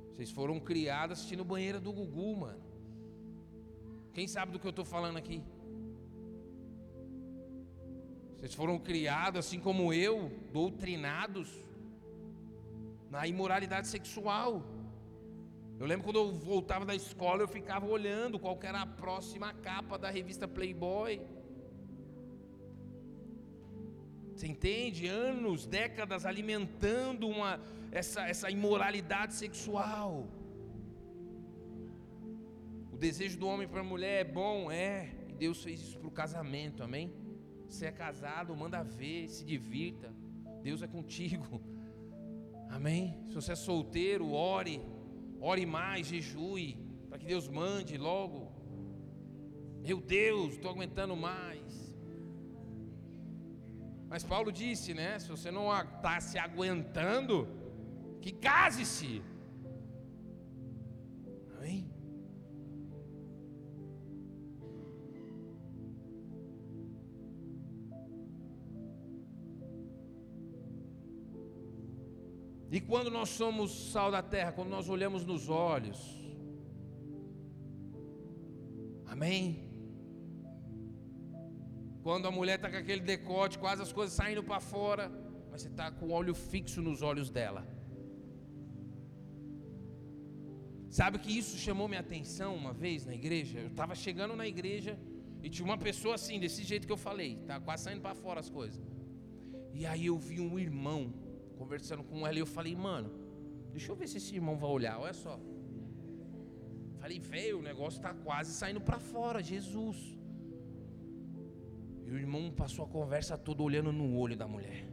Vocês 0.10 0.32
foram 0.32 0.60
criados 0.60 1.20
assistindo 1.20 1.46
banheira 1.46 1.80
do 1.80 1.94
Gugu, 1.94 2.36
mano. 2.36 2.64
Quem 4.14 4.28
sabe 4.28 4.52
do 4.52 4.60
que 4.60 4.68
eu 4.68 4.72
estou 4.72 4.86
falando 4.86 5.18
aqui? 5.18 5.42
Vocês 8.44 8.56
foram 8.56 8.78
criados, 8.78 9.40
assim 9.40 9.58
como 9.58 9.94
eu, 9.94 10.30
doutrinados 10.52 11.50
na 13.10 13.26
imoralidade 13.26 13.88
sexual. 13.88 14.62
Eu 15.80 15.86
lembro 15.86 16.04
quando 16.04 16.18
eu 16.18 16.34
voltava 16.34 16.84
da 16.84 16.94
escola, 16.94 17.42
eu 17.42 17.48
ficava 17.48 17.86
olhando 17.86 18.38
qual 18.38 18.60
era 18.62 18.82
a 18.82 18.86
próxima 18.86 19.54
capa 19.54 19.98
da 19.98 20.10
revista 20.10 20.46
Playboy. 20.46 21.22
Você 24.36 24.48
entende? 24.48 25.08
Anos, 25.08 25.66
décadas 25.66 26.26
alimentando 26.26 27.30
uma, 27.30 27.62
essa, 27.94 28.28
essa 28.28 28.52
imoralidade 28.52 29.36
sexual. 29.36 30.28
O 32.92 32.98
desejo 32.98 33.40
do 33.40 33.48
homem 33.48 33.70
para 33.70 33.80
a 33.80 33.86
mulher 33.86 34.20
é 34.20 34.30
bom, 34.30 34.70
é. 34.70 35.14
E 35.30 35.32
Deus 35.32 35.64
fez 35.64 35.80
isso 35.80 35.98
para 35.98 36.10
o 36.10 36.12
casamento, 36.12 36.84
amém? 36.84 37.23
Se 37.76 37.86
é 37.88 37.92
casado, 37.92 38.56
manda 38.56 38.84
ver, 38.84 39.28
se 39.36 39.44
divirta. 39.44 40.10
Deus 40.62 40.82
é 40.84 40.88
contigo. 40.96 41.60
Amém? 42.70 43.02
Se 43.30 43.36
você 43.40 43.54
é 43.54 43.56
solteiro, 43.56 44.32
ore. 44.32 44.76
Ore 45.40 45.66
mais, 45.66 46.08
jejue. 46.08 46.78
Para 47.10 47.18
que 47.18 47.26
Deus 47.26 47.48
mande 47.48 47.98
logo. 47.98 48.40
Meu 49.88 50.00
Deus, 50.00 50.54
estou 50.54 50.70
aguentando 50.70 51.16
mais. 51.16 51.96
Mas 54.08 54.24
Paulo 54.24 54.52
disse, 54.52 54.94
né? 54.94 55.18
Se 55.18 55.30
você 55.36 55.50
não 55.50 55.66
está 55.82 56.22
se 56.22 56.38
aguentando, 56.38 57.48
que 58.22 58.32
case-se. 58.32 59.24
Amém? 61.58 61.93
E 72.76 72.80
quando 72.82 73.10
nós 73.18 73.30
somos 73.30 73.72
sal 73.92 74.10
da 74.10 74.24
terra, 74.24 74.52
quando 74.52 74.72
nós 74.76 74.90
olhamos 74.90 75.24
nos 75.32 75.44
olhos, 75.48 76.00
amém? 79.06 79.44
Quando 82.02 82.28
a 82.28 82.32
mulher 82.32 82.56
está 82.56 82.72
com 82.72 82.78
aquele 82.78 83.02
decote, 83.02 83.60
quase 83.60 83.84
as 83.84 83.94
coisas 83.98 84.16
saindo 84.16 84.42
para 84.42 84.60
fora, 84.60 85.12
mas 85.52 85.62
você 85.62 85.68
está 85.68 85.92
com 85.92 86.08
o 86.08 86.14
olho 86.20 86.34
fixo 86.34 86.82
nos 86.82 87.04
olhos 87.04 87.30
dela. 87.30 87.62
Sabe 90.90 91.20
que 91.20 91.32
isso 91.42 91.56
chamou 91.58 91.88
minha 91.88 92.02
atenção 92.02 92.56
uma 92.56 92.74
vez 92.74 93.06
na 93.06 93.14
igreja? 93.14 93.60
Eu 93.60 93.68
estava 93.68 93.94
chegando 93.94 94.36
na 94.36 94.48
igreja 94.48 94.98
e 95.44 95.48
tinha 95.48 95.64
uma 95.64 95.78
pessoa 95.78 96.16
assim, 96.16 96.40
desse 96.40 96.64
jeito 96.64 96.88
que 96.88 96.96
eu 96.98 97.04
falei, 97.10 97.38
tá 97.46 97.60
quase 97.60 97.84
saindo 97.84 98.02
para 98.02 98.16
fora 98.16 98.40
as 98.40 98.50
coisas. 98.50 98.84
E 99.76 99.86
aí 99.86 100.08
eu 100.08 100.18
vi 100.18 100.40
um 100.42 100.58
irmão 100.58 101.02
conversando 101.54 102.04
com 102.04 102.26
ela 102.28 102.38
e 102.38 102.40
eu 102.40 102.46
falei, 102.46 102.76
mano, 102.76 103.10
deixa 103.72 103.92
eu 103.92 103.96
ver 103.96 104.08
se 104.08 104.18
esse 104.18 104.36
irmão 104.36 104.58
vai 104.58 104.70
olhar, 104.70 105.00
olha 105.00 105.14
só. 105.14 105.40
Falei, 107.00 107.20
velho, 107.20 107.60
o 107.60 107.62
negócio 107.62 107.98
está 107.98 108.14
quase 108.14 108.54
saindo 108.54 108.80
para 108.80 109.00
fora, 109.00 109.42
Jesus. 109.44 109.98
E 112.06 112.10
o 112.12 112.18
irmão 112.18 112.52
passou 112.52 112.86
a 112.86 112.88
conversa 112.88 113.38
toda 113.38 113.62
olhando 113.62 113.92
no 113.92 114.18
olho 114.18 114.38
da 114.38 114.48
mulher. 114.48 114.88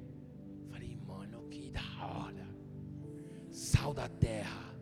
Falei, 0.70 0.96
mano, 0.96 1.48
que 1.48 1.70
da 1.70 1.82
hora. 2.06 2.48
Sal 3.50 3.94
da 3.94 4.08
terra. 4.08 4.74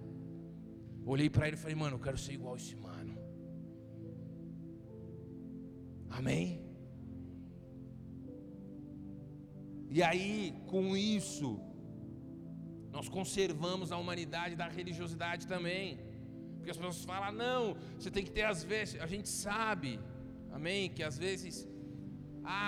Olhei 1.05 1.29
para 1.29 1.47
ele 1.49 1.57
e 1.57 1.61
falei, 1.61 1.77
mano, 1.77 1.97
eu 1.97 2.01
quero 2.01 2.19
ser 2.19 2.33
igual 2.33 2.57
esse 2.57 2.77
mano. 2.77 3.17
Amém? 6.11 6.69
E 9.91 10.03
aí, 10.03 10.55
com 10.67 10.97
isso, 10.97 11.61
nós 12.99 13.09
conservamos 13.09 13.89
a 13.95 13.97
humanidade 14.03 14.55
da 14.61 14.67
religiosidade 14.79 15.43
também. 15.53 15.87
Porque 16.57 16.71
as 16.73 16.79
pessoas 16.81 17.05
falam, 17.11 17.33
não, 17.45 17.63
você 17.97 18.11
tem 18.15 18.25
que 18.29 18.33
ter 18.39 18.47
as 18.53 18.61
vezes. 18.73 19.01
A 19.07 19.09
gente 19.13 19.29
sabe, 19.29 19.91
amém, 20.57 20.91
que 20.97 21.05
às 21.11 21.17
vezes 21.27 21.55
há 22.45 22.65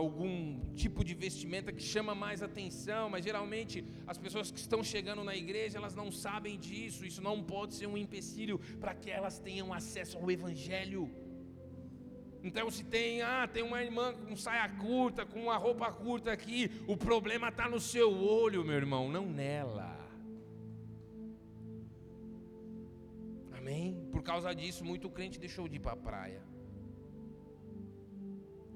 algum 0.00 0.34
tipo 0.82 1.04
de 1.08 1.14
vestimenta 1.14 1.74
que 1.76 1.84
chama 1.92 2.16
mais 2.24 2.42
atenção, 2.48 3.04
mas 3.12 3.24
geralmente 3.28 3.84
as 4.12 4.18
pessoas 4.24 4.50
que 4.50 4.60
estão 4.64 4.82
chegando 4.82 5.22
na 5.30 5.36
igreja, 5.44 5.78
elas 5.78 5.94
não 6.02 6.10
sabem 6.10 6.56
disso. 6.66 7.06
Isso 7.10 7.22
não 7.28 7.36
pode 7.54 7.74
ser 7.78 7.86
um 7.86 7.98
empecilho 8.04 8.58
para 8.82 8.92
que 9.00 9.08
elas 9.18 9.38
tenham 9.38 9.68
acesso 9.80 10.18
ao 10.18 10.28
evangelho. 10.38 11.02
Então 12.42 12.70
se 12.70 12.84
tem, 12.84 13.22
ah, 13.22 13.46
tem 13.46 13.62
uma 13.62 13.82
irmã 13.82 14.14
com 14.14 14.34
saia 14.34 14.68
curta, 14.68 15.26
com 15.26 15.42
uma 15.42 15.56
roupa 15.56 15.92
curta 15.92 16.32
aqui, 16.32 16.70
o 16.86 16.96
problema 16.96 17.48
está 17.48 17.68
no 17.68 17.78
seu 17.78 18.10
olho, 18.12 18.64
meu 18.64 18.76
irmão, 18.76 19.10
não 19.10 19.26
nela. 19.26 19.98
Amém? 23.52 24.08
Por 24.10 24.22
causa 24.22 24.54
disso, 24.54 24.84
muito 24.84 25.10
crente 25.10 25.38
deixou 25.38 25.68
de 25.68 25.76
ir 25.76 25.80
para 25.80 25.92
a 25.92 25.96
praia. 25.96 26.42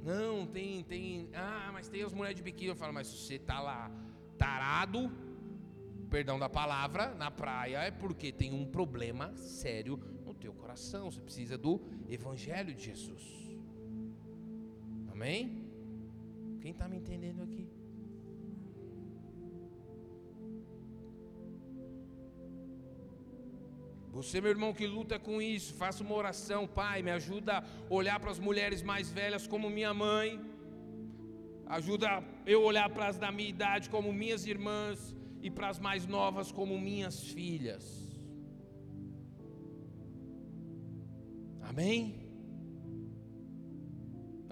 Não, 0.03 0.47
tem, 0.47 0.85
tem, 0.85 1.31
ah, 1.33 1.71
mas 1.73 1.89
tem 1.89 2.03
as 2.03 2.13
mulheres 2.13 2.37
de 2.37 2.43
biquíni. 2.43 2.69
Eu 2.69 2.77
falo, 2.77 2.93
mas 2.93 3.07
se 3.07 3.17
você 3.17 3.37
está 3.37 3.59
lá 3.63 3.91
tarado, 4.37 5.11
perdão 6.11 6.39
da 6.39 6.51
palavra, 6.51 7.15
na 7.15 7.31
praia, 7.31 7.79
é 7.79 7.91
porque 7.91 8.31
tem 8.31 8.53
um 8.53 8.67
problema 8.67 9.35
sério 9.37 9.97
no 10.23 10.35
teu 10.35 10.53
coração. 10.53 11.11
Você 11.11 11.23
precisa 11.23 11.57
do 11.57 11.81
Evangelho 12.07 12.75
de 12.75 12.85
Jesus. 12.85 13.44
Amém? 15.15 15.41
Quem 16.61 16.73
está 16.73 16.87
me 16.89 16.97
entendendo 16.97 17.41
aqui? 17.47 17.65
Você, 24.17 24.41
meu 24.41 24.51
irmão, 24.51 24.73
que 24.79 24.87
luta 24.87 25.17
com 25.19 25.37
isso, 25.43 25.75
faça 25.75 26.03
uma 26.05 26.15
oração, 26.15 26.67
Pai, 26.67 27.03
me 27.03 27.11
ajuda 27.11 27.55
a 27.59 27.65
olhar 27.99 28.19
para 28.21 28.33
as 28.35 28.39
mulheres 28.39 28.83
mais 28.83 29.11
velhas 29.11 29.47
como 29.47 29.71
minha 29.79 29.93
mãe, 29.93 30.41
ajuda 31.67 32.09
eu 32.47 32.63
olhar 32.63 32.89
para 32.91 33.09
as 33.09 33.19
da 33.19 33.31
minha 33.33 33.51
idade 33.57 33.91
como 33.91 34.13
minhas 34.13 34.47
irmãs 34.47 35.15
e 35.41 35.51
para 35.51 35.69
as 35.69 35.79
mais 35.79 36.07
novas 36.07 36.51
como 36.51 36.81
minhas 36.89 37.17
filhas. 37.37 37.85
Amém? 41.71 42.24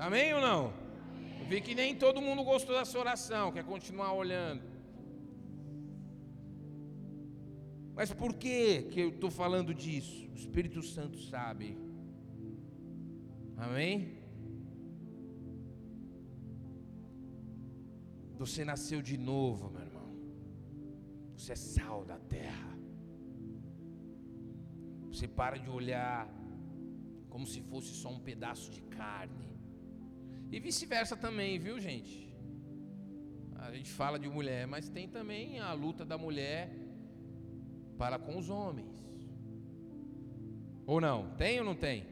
Amém 0.07 0.35
ou 0.35 0.41
não? 0.41 0.63
Eu 1.41 1.47
vi 1.51 1.61
que 1.61 1.75
nem 1.81 1.95
todo 1.95 2.21
mundo 2.21 2.43
gostou 2.43 2.75
dessa 2.77 2.99
oração, 2.99 3.53
quer 3.53 3.63
continuar 3.63 4.13
olhando. 4.15 4.65
Mas 7.95 8.13
por 8.13 8.35
que, 8.35 8.83
que 8.91 8.99
eu 9.01 9.11
estou 9.11 9.31
falando 9.31 9.73
disso? 9.73 10.29
O 10.33 10.35
Espírito 10.35 10.83
Santo 10.83 11.19
sabe. 11.21 11.79
Amém? 13.57 14.19
Você 18.43 18.65
nasceu 18.65 19.01
de 19.01 19.17
novo, 19.17 19.71
meu 19.71 19.83
irmão. 19.83 20.11
Você 21.37 21.53
é 21.53 21.57
sal 21.57 22.05
da 22.05 22.19
terra. 22.19 22.77
Você 25.13 25.29
para 25.29 25.59
de 25.59 25.71
olhar 25.71 26.29
como 27.29 27.47
se 27.47 27.61
fosse 27.61 27.95
só 28.03 28.11
um 28.11 28.19
pedaço 28.19 28.69
de 28.73 28.83
carne. 28.99 29.52
E 30.55 30.61
vice-versa 30.61 31.17
também, 31.17 31.59
viu, 31.59 31.81
gente? 31.81 32.31
A 33.57 33.73
gente 33.75 33.91
fala 33.91 34.19
de 34.19 34.29
mulher, 34.29 34.67
mas 34.67 34.91
tem 34.97 35.09
também 35.09 35.59
a 35.59 35.73
luta 35.73 36.05
da 36.05 36.19
mulher 36.19 36.71
para 37.97 38.19
com 38.19 38.37
os 38.37 38.51
homens. 38.51 38.95
Ou 40.87 41.01
não? 41.01 41.35
Tem 41.37 41.59
ou 41.61 41.65
não 41.65 41.75
tem? 41.75 42.07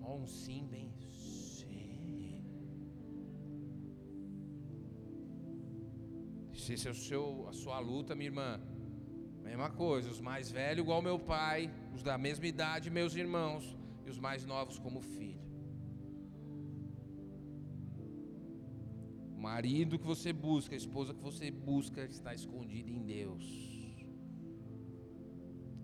Oh, 0.00 0.14
um 0.14 0.26
sim 0.28 0.64
bem. 0.74 0.92
Sim. 1.00 2.44
Se 6.54 6.74
esse 6.74 6.86
é 6.86 6.92
o 6.92 6.94
seu, 6.94 7.48
a 7.48 7.52
sua 7.52 7.80
luta, 7.80 8.14
minha 8.14 8.28
irmã, 8.28 8.60
mesma 9.42 9.70
coisa. 9.70 10.08
Os 10.08 10.20
mais 10.20 10.52
velhos, 10.52 10.84
igual 10.84 11.02
meu 11.02 11.18
pai, 11.18 11.68
os 11.92 12.04
da 12.04 12.16
mesma 12.16 12.46
idade, 12.46 12.90
meus 12.90 13.16
irmãos, 13.16 13.76
e 14.04 14.10
os 14.10 14.20
mais 14.20 14.46
novos 14.46 14.78
como 14.78 15.00
filho. 15.00 15.45
Marido 19.50 19.98
que 20.00 20.08
você 20.14 20.30
busca, 20.32 20.74
a 20.74 20.82
esposa 20.84 21.14
que 21.14 21.22
você 21.30 21.46
busca 21.50 22.00
está 22.04 22.34
escondida 22.40 22.90
em 22.90 23.02
Deus. 23.16 23.44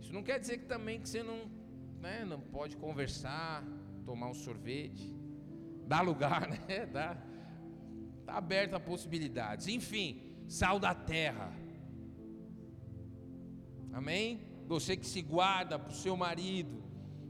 Isso 0.00 0.12
não 0.16 0.24
quer 0.28 0.38
dizer 0.40 0.56
que 0.58 0.66
também 0.74 1.00
que 1.00 1.08
você 1.08 1.22
não, 1.22 1.38
né, 2.04 2.24
não 2.32 2.40
pode 2.40 2.76
conversar, 2.76 3.64
tomar 4.04 4.28
um 4.30 4.34
sorvete, 4.34 5.06
dá 5.86 6.00
lugar, 6.00 6.42
né? 6.52 6.86
Dá, 6.96 7.16
tá 8.26 8.34
aberto 8.34 8.74
a 8.74 8.80
possibilidades. 8.80 9.68
Enfim, 9.68 10.08
sal 10.48 10.80
da 10.80 10.92
terra. 10.94 11.48
Amém? 13.92 14.40
Você 14.66 14.96
que 14.96 15.06
se 15.06 15.22
guarda 15.22 15.78
para 15.78 15.92
o 15.92 16.00
seu 16.04 16.16
marido. 16.16 16.82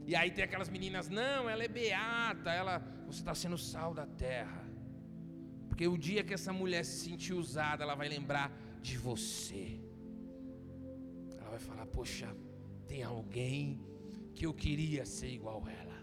E 0.07 0.15
aí 0.15 0.31
tem 0.31 0.43
aquelas 0.43 0.69
meninas, 0.69 1.09
não, 1.09 1.47
ela 1.47 1.63
é 1.63 1.67
beata, 1.67 2.49
ela, 2.51 2.79
você 3.05 3.19
está 3.19 3.35
sendo 3.35 3.57
sal 3.57 3.93
da 3.93 4.07
terra. 4.07 4.62
Porque 5.73 5.87
o 5.87 5.97
dia 5.97 6.23
que 6.23 6.35
essa 6.35 6.53
mulher 6.53 6.85
se 6.85 6.97
sentir 7.05 7.33
usada, 7.33 7.83
ela 7.83 7.95
vai 7.95 8.07
lembrar 8.07 8.47
de 8.79 8.95
você. 8.95 9.63
Ela 11.39 11.49
vai 11.49 11.61
falar: 11.67 11.87
Poxa, 11.87 12.29
tem 12.87 13.01
alguém 13.01 13.81
que 14.35 14.45
eu 14.45 14.53
queria 14.53 15.03
ser 15.03 15.31
igual 15.39 15.65
a 15.65 15.71
ela. 15.71 15.97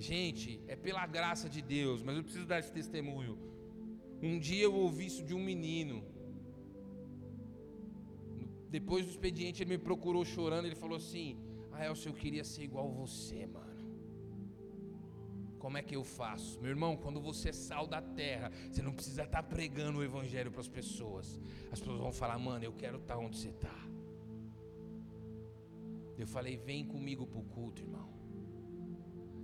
Gente, 0.00 0.60
é 0.66 0.74
pela 0.74 1.06
graça 1.06 1.48
de 1.48 1.62
Deus, 1.62 2.02
mas 2.02 2.16
eu 2.16 2.24
preciso 2.24 2.44
dar 2.52 2.58
esse 2.58 2.72
testemunho. 2.72 3.38
Um 4.20 4.36
dia 4.36 4.64
eu 4.64 4.74
ouvi 4.74 5.06
isso 5.06 5.22
de 5.22 5.34
um 5.38 5.44
menino. 5.52 6.04
Depois 8.68 9.04
do 9.06 9.12
expediente, 9.12 9.62
ele 9.62 9.74
me 9.76 9.78
procurou 9.78 10.24
chorando. 10.24 10.66
Ele 10.66 10.74
falou 10.74 10.96
assim: 10.96 11.38
Ah, 11.70 11.86
Elcio, 11.86 12.08
eu 12.08 12.14
queria 12.14 12.42
ser 12.42 12.64
igual 12.64 12.90
você, 12.90 13.46
mano. 13.46 13.71
Como 15.62 15.78
é 15.78 15.82
que 15.82 15.94
eu 15.94 16.02
faço? 16.02 16.60
Meu 16.60 16.70
irmão, 16.70 16.96
quando 16.96 17.20
você 17.20 17.50
é 17.50 17.52
sal 17.52 17.86
da 17.86 18.02
terra, 18.02 18.50
você 18.68 18.82
não 18.82 18.92
precisa 18.92 19.22
estar 19.22 19.44
pregando 19.44 20.00
o 20.00 20.02
evangelho 20.02 20.50
para 20.50 20.60
as 20.60 20.66
pessoas. 20.66 21.40
As 21.70 21.78
pessoas 21.78 22.00
vão 22.00 22.12
falar, 22.12 22.36
mano, 22.36 22.64
eu 22.64 22.72
quero 22.72 22.98
estar 22.98 23.16
onde 23.16 23.36
você 23.38 23.50
está. 23.50 23.78
Eu 26.18 26.26
falei, 26.26 26.56
vem 26.56 26.84
comigo 26.84 27.24
para 27.24 27.38
o 27.38 27.44
culto, 27.44 27.80
irmão. 27.80 28.08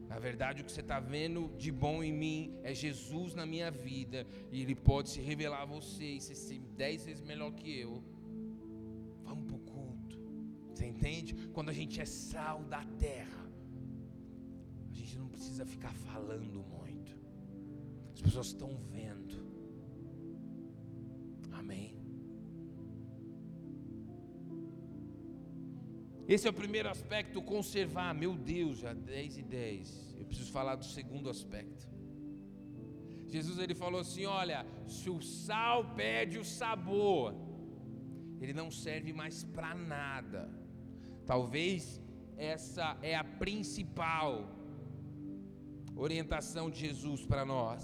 Na 0.08 0.18
verdade, 0.18 0.60
o 0.60 0.64
que 0.64 0.72
você 0.72 0.80
está 0.80 0.98
vendo 0.98 1.52
de 1.56 1.70
bom 1.70 2.02
em 2.02 2.12
mim 2.12 2.58
é 2.64 2.74
Jesus 2.74 3.32
na 3.32 3.46
minha 3.46 3.70
vida. 3.70 4.26
E 4.50 4.60
Ele 4.62 4.74
pode 4.74 5.10
se 5.10 5.20
revelar 5.20 5.62
a 5.62 5.66
você 5.66 6.04
e 6.04 6.20
ser 6.20 6.58
dez 6.76 7.04
vezes 7.04 7.22
melhor 7.22 7.52
que 7.52 7.70
eu. 7.78 8.02
Vamos 9.22 9.44
para 9.44 9.54
o 9.54 9.60
culto. 9.60 10.18
Você 10.72 10.84
entende? 10.84 11.48
Quando 11.52 11.68
a 11.68 11.72
gente 11.72 12.00
é 12.00 12.04
sal 12.04 12.64
da 12.64 12.82
terra, 13.06 13.27
não 15.18 15.28
precisa 15.28 15.66
ficar 15.66 15.92
falando 15.92 16.64
muito. 16.76 17.12
As 18.14 18.20
pessoas 18.20 18.48
estão 18.48 18.70
vendo. 18.94 19.36
Amém. 21.52 21.94
Esse 26.26 26.46
é 26.46 26.50
o 26.50 26.52
primeiro 26.52 26.88
aspecto, 26.88 27.42
conservar. 27.42 28.12
Meu 28.14 28.34
Deus, 28.36 28.78
já 28.78 28.92
10 28.92 29.38
e 29.38 29.42
10. 29.42 30.16
Eu 30.18 30.24
preciso 30.26 30.52
falar 30.52 30.76
do 30.76 30.84
segundo 30.84 31.30
aspecto. 31.30 31.88
Jesus 33.26 33.58
ele 33.58 33.74
falou 33.74 34.00
assim: 34.00 34.26
olha, 34.26 34.66
se 34.86 35.08
o 35.10 35.20
sal 35.20 35.94
perde 35.94 36.38
o 36.38 36.44
sabor, 36.44 37.34
ele 38.40 38.52
não 38.52 38.70
serve 38.70 39.12
mais 39.12 39.44
para 39.44 39.74
nada. 39.74 40.50
Talvez 41.26 42.00
essa 42.36 42.96
é 43.02 43.14
a 43.16 43.24
principal 43.24 44.57
orientação 46.06 46.64
de 46.70 46.78
Jesus 46.86 47.20
para 47.30 47.44
nós. 47.44 47.82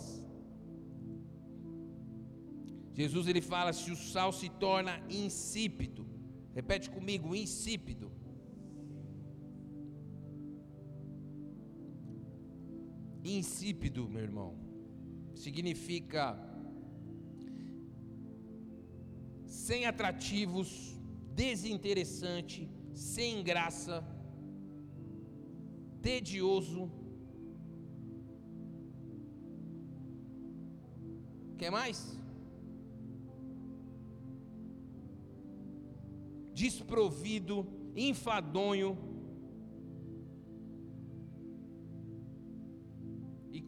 Jesus 3.00 3.26
ele 3.26 3.42
fala: 3.52 3.72
se 3.72 3.90
o 3.90 3.96
sal 3.96 4.32
se 4.40 4.48
torna 4.66 4.94
insípido, 5.22 6.06
repete 6.58 6.88
comigo, 6.96 7.34
insípido. 7.34 8.10
Insípido, 13.24 14.08
meu 14.14 14.22
irmão, 14.28 14.50
significa 15.34 16.22
sem 19.46 19.86
atrativos, 19.86 20.70
desinteressante, 21.42 22.68
sem 22.92 23.42
graça, 23.42 23.96
tedioso. 26.02 26.82
Quer 31.56 31.70
mais? 31.70 32.18
Desprovido, 36.52 37.66
enfadonho, 37.96 39.14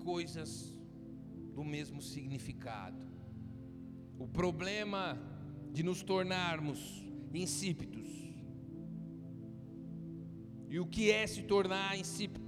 coisas 0.07 0.72
do 1.53 1.64
mesmo 1.64 2.01
significado. 2.01 3.05
O 4.16 4.29
problema 4.29 5.18
de 5.72 5.83
nos 5.83 6.01
tornarmos 6.01 7.05
insípidos. 7.35 8.09
E 10.68 10.79
o 10.79 10.87
que 10.87 11.11
é 11.11 11.27
se 11.27 11.42
tornar 11.42 11.99
insípido? 11.99 12.46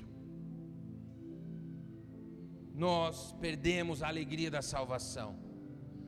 Nós 2.79 3.33
perdemos 3.41 4.05
a 4.05 4.09
alegria 4.09 4.49
da 4.49 4.63
salvação. 4.63 5.37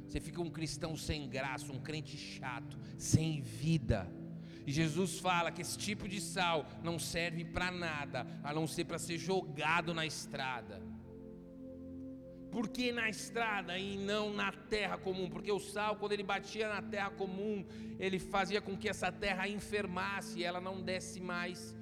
Você 0.06 0.20
fica 0.20 0.40
um 0.40 0.48
cristão 0.48 0.96
sem 0.96 1.28
graça, 1.28 1.72
um 1.72 1.80
crente 1.80 2.16
chato, 2.16 2.78
sem 2.96 3.40
vida. 3.40 4.08
E 4.64 4.70
Jesus 4.70 5.18
fala 5.18 5.50
que 5.50 5.62
esse 5.62 5.76
tipo 5.76 6.08
de 6.08 6.20
sal 6.20 6.64
não 6.80 6.96
serve 6.96 7.44
para 7.44 7.72
nada, 7.72 8.24
a 8.44 8.54
não 8.54 8.68
ser 8.68 8.84
para 8.84 9.00
ser 9.00 9.18
jogado 9.18 9.92
na 9.92 10.06
estrada. 10.06 10.80
Por 12.52 12.68
que 12.68 12.92
na 12.92 13.08
estrada 13.08 13.76
e 13.76 13.96
não 13.96 14.32
na 14.32 14.52
terra 14.52 14.96
comum? 14.96 15.28
Porque 15.28 15.50
o 15.50 15.58
sal, 15.58 15.96
quando 15.96 16.12
ele 16.12 16.22
batia 16.22 16.68
na 16.68 16.82
terra 16.82 17.10
comum, 17.10 17.64
ele 17.98 18.20
fazia 18.20 18.60
com 18.60 18.76
que 18.76 18.88
essa 18.88 19.10
terra 19.10 19.48
enfermasse 19.48 20.38
e 20.38 20.44
ela 20.44 20.60
não 20.60 20.80
desse 20.80 21.20
mais. 21.20 21.76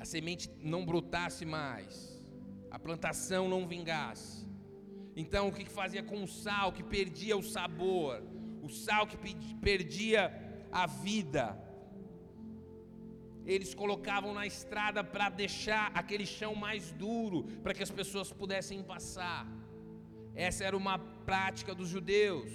A 0.00 0.04
semente 0.04 0.50
não 0.60 0.84
brotasse 0.84 1.44
mais, 1.46 2.11
a 2.74 2.78
plantação 2.78 3.42
não 3.48 3.68
vingasse. 3.72 4.48
Então, 5.14 5.48
o 5.48 5.52
que 5.52 5.64
fazia 5.80 6.02
com 6.02 6.18
o 6.22 6.30
sal 6.42 6.72
que 6.72 6.82
perdia 6.82 7.36
o 7.36 7.42
sabor, 7.42 8.22
o 8.62 8.68
sal 8.68 9.06
que 9.06 9.18
perdia 9.68 10.22
a 10.72 10.86
vida? 10.86 11.46
eles 13.44 13.74
colocavam 13.74 14.32
na 14.32 14.46
estrada 14.46 15.02
para 15.02 15.28
deixar 15.28 15.90
aquele 15.94 16.24
chão 16.24 16.54
mais 16.54 16.92
duro, 16.92 17.44
para 17.62 17.74
que 17.74 17.82
as 17.82 17.90
pessoas 17.90 18.32
pudessem 18.32 18.82
passar. 18.82 19.46
Essa 20.34 20.64
era 20.64 20.76
uma 20.76 20.98
prática 20.98 21.74
dos 21.74 21.88
judeus. 21.88 22.52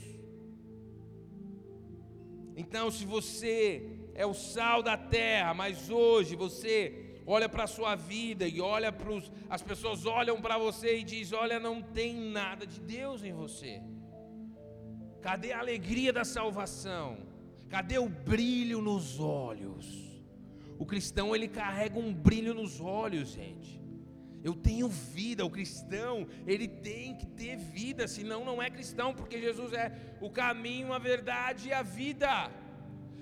Então, 2.56 2.90
se 2.90 3.06
você 3.06 4.00
é 4.16 4.26
o 4.26 4.34
sal 4.34 4.82
da 4.82 4.98
terra, 4.98 5.54
mas 5.54 5.90
hoje 5.90 6.36
você 6.36 7.07
olha 7.28 7.48
para 7.48 7.66
a 7.66 7.68
sua 7.68 7.94
vida 7.96 8.48
e 8.48 8.60
olha 8.62 8.92
para 8.92 9.12
os, 9.12 9.32
as 9.50 9.62
pessoas 9.62 10.06
olham 10.06 10.42
para 10.42 10.58
você 10.58 11.00
e 11.00 11.04
diz: 11.04 11.34
"Olha, 11.34 11.60
não 11.60 11.82
tem 11.82 12.16
nada 12.16 12.66
de 12.66 12.80
Deus 12.80 13.24
em 13.24 13.34
você". 13.34 13.82
Cadê 15.22 15.52
a 15.52 15.60
alegria 15.60 16.13
da 16.13 16.24
salvação? 16.24 17.18
Cadê 17.70 18.00
o 18.00 18.08
brilho 18.08 18.82
nos 18.82 19.20
olhos? 19.20 19.86
O 20.80 20.86
cristão 20.86 21.36
ele 21.36 21.48
carrega 21.48 22.00
um 22.00 22.13
brilho 22.13 22.54
nos 22.54 22.80
olhos, 22.80 23.30
gente. 23.30 23.78
Eu 24.44 24.54
tenho 24.54 24.88
vida, 24.88 25.44
o 25.44 25.50
cristão, 25.50 26.28
ele 26.46 26.68
tem 26.68 27.16
que 27.16 27.26
ter 27.26 27.58
vida, 27.58 28.08
senão 28.08 28.46
não 28.46 28.62
é 28.62 28.70
cristão, 28.70 29.13
porque 29.13 29.42
Jesus 29.42 29.74
é 29.74 29.92
o 30.22 30.30
caminho, 30.30 30.94
a 30.94 31.00
verdade 31.00 31.70
e 31.70 31.74
a 31.74 31.82
vida. 31.82 32.50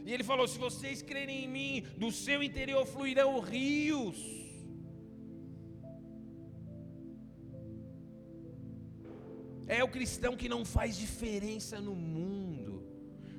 E 0.06 0.14
ele 0.14 0.24
falou: 0.24 0.48
se 0.48 0.58
vocês 0.58 1.02
crerem 1.02 1.46
em 1.46 1.48
mim, 1.58 1.84
do 1.98 2.12
seu 2.12 2.42
interior 2.42 2.86
fluirão 2.86 3.40
rios. 3.40 4.18
É 9.68 9.84
o 9.84 9.88
cristão 9.88 10.36
que 10.38 10.48
não 10.48 10.64
faz 10.64 10.96
diferença 10.96 11.82
no 11.82 11.96
mundo 11.96 12.56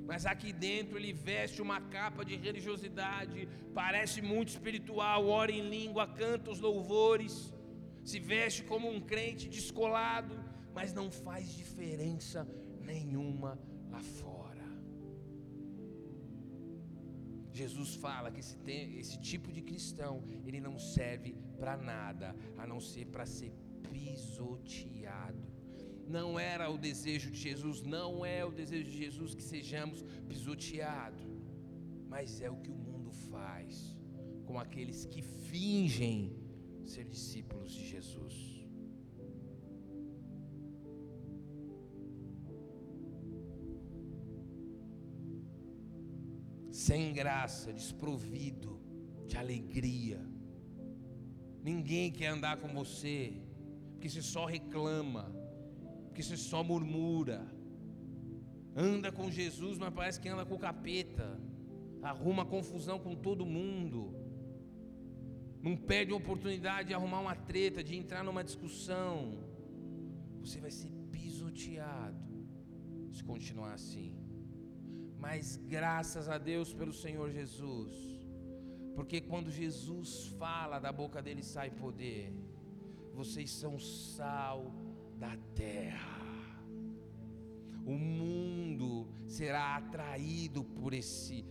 mas 0.07 0.25
aqui 0.25 0.53
dentro 0.53 0.97
ele 0.97 1.13
veste 1.13 1.61
uma 1.61 1.81
capa 1.81 2.25
de 2.25 2.37
religiosidade, 2.37 3.49
parece 3.75 4.23
muito 4.23 4.51
espiritual, 4.51 5.27
ora 5.27 5.51
em 5.51 5.69
língua, 5.69 6.07
canta 6.07 6.51
os 6.51 6.61
louvores, 6.61 7.53
se 8.05 8.21
veste 8.21 8.63
como 8.63 8.89
um 8.89 9.01
crente 9.01 9.49
descolado, 9.49 10.39
mas 10.73 10.95
não 10.95 11.11
faz 11.11 11.53
diferença 11.53 12.49
nenhuma 12.81 13.59
lá 13.91 14.01
Jesus 17.57 17.95
fala 17.95 18.31
que 18.31 18.41
esse, 18.41 18.57
esse 19.03 19.19
tipo 19.19 19.53
de 19.53 19.63
cristão, 19.63 20.23
ele 20.45 20.61
não 20.61 20.79
serve 20.79 21.35
para 21.59 21.77
nada, 21.77 22.35
a 22.59 22.67
não 22.67 22.81
ser 22.81 23.07
para 23.07 23.27
ser 23.27 23.53
pisoteado 23.91 25.57
não 26.09 26.39
era 26.39 26.71
o 26.71 26.79
desejo 26.79 27.31
de 27.31 27.39
Jesus, 27.39 27.83
não 27.83 28.25
é 28.25 28.45
o 28.45 28.51
desejo 28.51 28.85
de 28.85 28.97
Jesus 28.97 29.35
que 29.35 29.43
sejamos 29.43 30.05
pisoteados, 30.29 31.27
mas 32.09 32.41
é 32.41 32.49
o 32.49 32.57
que 32.57 32.71
o 32.71 32.75
mundo 32.75 33.11
faz 33.31 33.97
com 34.45 34.59
aqueles 34.59 35.05
que 35.05 35.23
fingem 35.23 36.33
ser 36.85 37.05
discípulos 37.05 37.73
de 37.73 37.85
Jesus. 37.89 38.46
Sem 46.87 47.13
graça, 47.13 47.73
desprovido 47.73 48.81
de 49.27 49.37
alegria. 49.37 50.21
Ninguém 51.71 52.13
quer 52.19 52.29
andar 52.29 52.57
com 52.59 52.69
você, 52.81 53.19
porque 53.93 54.09
você 54.09 54.23
só 54.23 54.45
reclama 54.47 55.25
porque 56.17 56.29
você 56.29 56.37
só 56.51 56.65
murmura. 56.65 57.47
Anda 58.75 59.13
com 59.13 59.31
Jesus, 59.31 59.77
mas 59.77 59.93
parece 59.93 60.19
que 60.19 60.31
anda 60.31 60.47
com 60.47 60.55
o 60.55 60.59
capeta. 60.59 61.29
Arruma 62.03 62.43
confusão 62.47 62.99
com 62.99 63.15
todo 63.15 63.45
mundo. 63.45 64.15
Não 65.63 65.77
perde 65.77 66.13
a 66.13 66.17
oportunidade 66.17 66.89
de 66.89 66.95
arrumar 66.95 67.21
uma 67.21 67.37
treta, 67.51 67.85
de 67.85 67.95
entrar 67.95 68.25
numa 68.25 68.43
discussão. 68.43 69.15
Você 70.41 70.59
vai 70.59 70.71
ser 70.71 70.91
pisoteado 71.13 72.49
se 73.13 73.23
continuar 73.23 73.75
assim. 73.75 74.26
Mas 75.27 75.57
graças 75.57 76.29
a 76.29 76.39
Deus 76.39 76.73
pelo 76.73 76.93
Senhor 76.93 77.29
Jesus. 77.33 77.93
Porque 78.95 79.21
quando 79.21 79.51
Jesus 79.51 80.11
fala, 80.39 80.79
da 80.79 80.93
boca 80.93 81.21
dele 81.21 81.43
sai 81.43 81.69
poder. 81.69 82.33
Vocês 83.13 83.51
são 83.51 83.77
sal 83.77 84.73
da 85.19 85.37
terra. 85.53 86.23
O 87.85 87.97
mundo 87.99 89.09
será 89.27 89.75
atraído 89.77 90.63
por 90.63 90.95
esse 90.95 91.45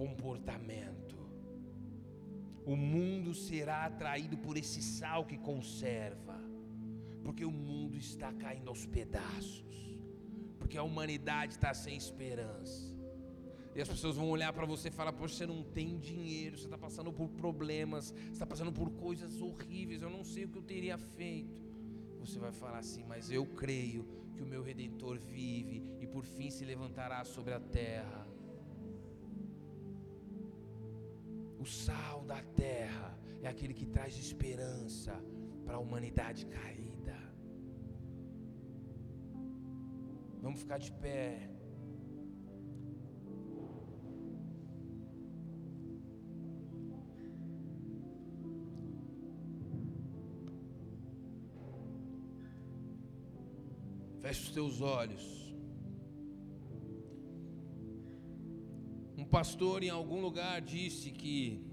comportamento. 0.00 1.18
o 2.64 2.76
mundo 2.76 3.30
será 3.34 3.84
atraído 3.86 4.36
por 4.44 4.56
esse 4.56 4.80
sal 4.82 5.24
que 5.30 5.36
conserva, 5.36 6.38
porque 7.24 7.44
o 7.44 7.50
mundo 7.50 7.96
está 7.96 8.32
caindo 8.32 8.68
aos 8.68 8.84
pedaços, 8.86 9.91
porque 10.72 10.78
a 10.78 10.82
humanidade 10.82 11.52
está 11.52 11.74
sem 11.74 11.94
esperança. 11.94 12.90
E 13.74 13.82
as 13.82 13.86
pessoas 13.86 14.16
vão 14.16 14.30
olhar 14.30 14.50
para 14.54 14.64
você 14.64 14.88
e 14.88 14.90
falar: 14.90 15.12
Poxa, 15.12 15.34
você 15.34 15.46
não 15.46 15.62
tem 15.62 15.98
dinheiro, 15.98 16.56
você 16.56 16.64
está 16.64 16.78
passando 16.78 17.12
por 17.12 17.28
problemas, 17.28 18.06
você 18.06 18.30
está 18.30 18.46
passando 18.46 18.72
por 18.72 18.90
coisas 18.92 19.42
horríveis, 19.42 20.00
eu 20.00 20.08
não 20.08 20.24
sei 20.24 20.44
o 20.46 20.48
que 20.48 20.56
eu 20.56 20.62
teria 20.62 20.96
feito. 20.96 21.60
Você 22.20 22.38
vai 22.38 22.52
falar 22.52 22.78
assim: 22.78 23.04
Mas 23.04 23.30
eu 23.30 23.44
creio 23.44 24.06
que 24.34 24.42
o 24.42 24.46
meu 24.46 24.62
redentor 24.62 25.18
vive 25.18 25.84
e 26.00 26.06
por 26.06 26.24
fim 26.24 26.50
se 26.50 26.64
levantará 26.64 27.22
sobre 27.22 27.52
a 27.52 27.60
terra. 27.60 28.26
O 31.58 31.66
sal 31.66 32.24
da 32.24 32.42
terra 32.42 33.18
é 33.42 33.46
aquele 33.46 33.74
que 33.74 33.84
traz 33.84 34.16
esperança 34.16 35.12
para 35.66 35.76
a 35.76 35.78
humanidade 35.78 36.46
caída. 36.46 36.81
Vamos 40.42 40.60
ficar 40.60 40.78
de 40.78 40.92
pé. 40.92 41.48
Feche 54.20 54.42
os 54.42 54.50
teus 54.50 54.80
olhos. 54.80 55.42
pastor 59.32 59.82
em 59.82 59.88
algum 59.88 60.20
lugar 60.20 60.60
disse 60.60 61.10
que 61.10 61.64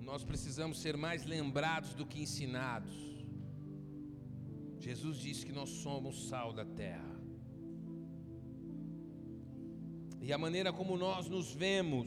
nós 0.00 0.24
precisamos 0.24 0.80
ser 0.80 0.96
mais 0.96 1.26
lembrados 1.26 1.92
do 1.92 2.06
que 2.06 2.22
ensinados. 2.22 3.15
Jesus 4.86 5.16
disse 5.18 5.44
que 5.44 5.56
nós 5.58 5.70
somos 5.84 6.28
sal 6.28 6.52
da 6.52 6.64
terra. 6.64 7.16
E 10.26 10.32
a 10.32 10.38
maneira 10.38 10.72
como 10.72 10.96
nós 10.96 11.28
nos 11.28 11.52
vemos 11.52 12.06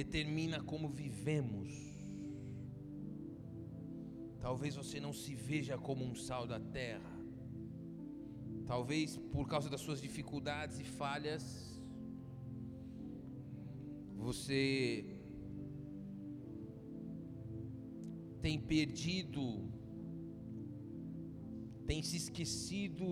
determina 0.00 0.58
como 0.70 0.88
vivemos. 0.88 1.70
Talvez 4.40 4.74
você 4.74 4.98
não 4.98 5.12
se 5.12 5.32
veja 5.36 5.78
como 5.78 6.04
um 6.04 6.16
sal 6.16 6.44
da 6.44 6.58
terra. 6.58 7.14
Talvez 8.66 9.16
por 9.16 9.46
causa 9.46 9.70
das 9.70 9.80
suas 9.80 10.00
dificuldades 10.00 10.80
e 10.80 10.84
falhas, 10.84 11.44
você 14.16 15.04
tem 18.42 18.58
perdido, 18.58 19.44
tem 21.90 22.04
se 22.04 22.16
esquecido 22.16 23.08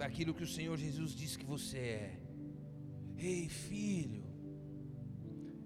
daquilo 0.00 0.32
que 0.32 0.44
o 0.44 0.52
Senhor 0.56 0.76
Jesus 0.78 1.12
disse 1.12 1.36
que 1.36 1.44
você 1.44 1.78
é. 1.78 2.20
Ei, 3.16 3.48
filho, 3.48 4.22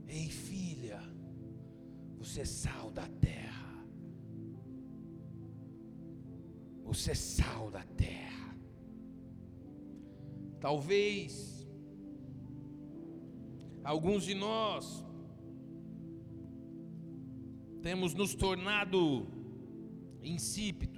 ei, 0.08 0.26
filha, 0.30 1.00
você 2.16 2.40
é 2.40 2.44
sal 2.46 2.90
da 2.90 3.06
terra. 3.06 3.86
Você 6.84 7.10
é 7.10 7.14
sal 7.14 7.70
da 7.70 7.84
terra. 8.06 8.56
Talvez 10.58 11.68
alguns 13.84 14.24
de 14.24 14.34
nós 14.34 15.04
temos 17.82 18.14
nos 18.14 18.34
tornado 18.34 19.26
insípidos. 20.22 20.95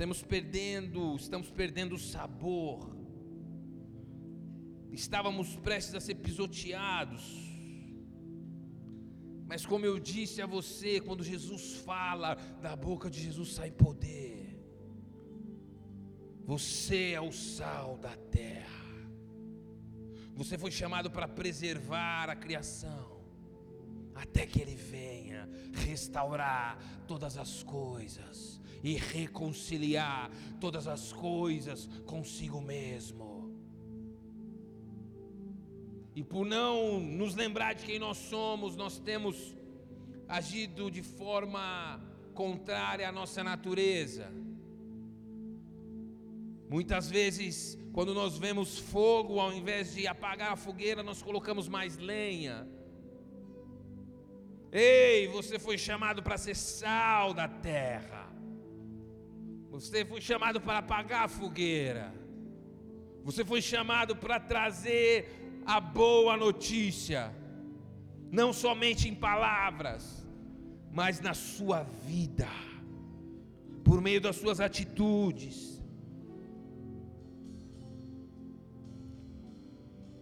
Estamos 0.00 0.22
perdendo, 0.22 1.14
estamos 1.14 1.50
perdendo 1.50 1.94
o 1.94 1.98
sabor. 1.98 2.96
Estávamos 4.90 5.56
prestes 5.56 5.94
a 5.94 6.00
ser 6.00 6.14
pisoteados. 6.14 7.22
Mas 9.46 9.66
como 9.66 9.84
eu 9.84 9.98
disse 9.98 10.40
a 10.40 10.46
você, 10.46 11.02
quando 11.02 11.22
Jesus 11.22 11.74
fala, 11.84 12.34
da 12.62 12.74
boca 12.74 13.10
de 13.10 13.20
Jesus 13.20 13.52
sai 13.52 13.70
poder. 13.70 14.58
Você 16.46 17.10
é 17.10 17.20
o 17.20 17.30
sal 17.30 17.98
da 17.98 18.16
terra. 18.16 18.86
Você 20.34 20.56
foi 20.56 20.70
chamado 20.70 21.10
para 21.10 21.28
preservar 21.28 22.30
a 22.30 22.36
criação, 22.36 23.20
até 24.14 24.46
que 24.46 24.62
Ele 24.62 24.76
venha 24.76 25.46
restaurar 25.74 26.78
todas 27.06 27.36
as 27.36 27.62
coisas 27.62 28.59
e 28.82 28.94
reconciliar 28.94 30.30
todas 30.60 30.86
as 30.86 31.12
coisas 31.12 31.86
consigo 32.06 32.60
mesmo. 32.60 33.30
E 36.14 36.24
por 36.24 36.44
não 36.44 37.00
nos 37.00 37.34
lembrar 37.34 37.74
de 37.74 37.84
quem 37.84 37.98
nós 37.98 38.16
somos, 38.16 38.76
nós 38.76 38.98
temos 38.98 39.56
agido 40.28 40.90
de 40.90 41.02
forma 41.02 42.00
contrária 42.34 43.08
à 43.08 43.12
nossa 43.12 43.42
natureza. 43.44 44.32
Muitas 46.68 47.10
vezes, 47.10 47.76
quando 47.92 48.14
nós 48.14 48.38
vemos 48.38 48.78
fogo, 48.78 49.40
ao 49.40 49.52
invés 49.52 49.94
de 49.94 50.06
apagar 50.06 50.52
a 50.52 50.56
fogueira, 50.56 51.02
nós 51.02 51.20
colocamos 51.20 51.68
mais 51.68 51.98
lenha. 51.98 52.68
Ei, 54.70 55.26
você 55.28 55.58
foi 55.58 55.76
chamado 55.76 56.22
para 56.22 56.38
ser 56.38 56.54
sal 56.54 57.34
da 57.34 57.48
terra. 57.48 58.30
Você 59.80 60.04
foi 60.04 60.20
chamado 60.20 60.60
para 60.60 60.78
apagar 60.78 61.24
a 61.24 61.28
fogueira. 61.28 62.12
Você 63.24 63.44
foi 63.44 63.60
chamado 63.62 64.14
para 64.16 64.38
trazer 64.38 65.62
a 65.66 65.78
boa 65.80 66.36
notícia, 66.36 67.34
não 68.30 68.52
somente 68.52 69.08
em 69.08 69.14
palavras, 69.14 70.26
mas 70.90 71.20
na 71.20 71.34
sua 71.34 71.82
vida, 71.82 72.48
por 73.84 74.00
meio 74.00 74.20
das 74.20 74.36
suas 74.36 74.60
atitudes 74.60 75.80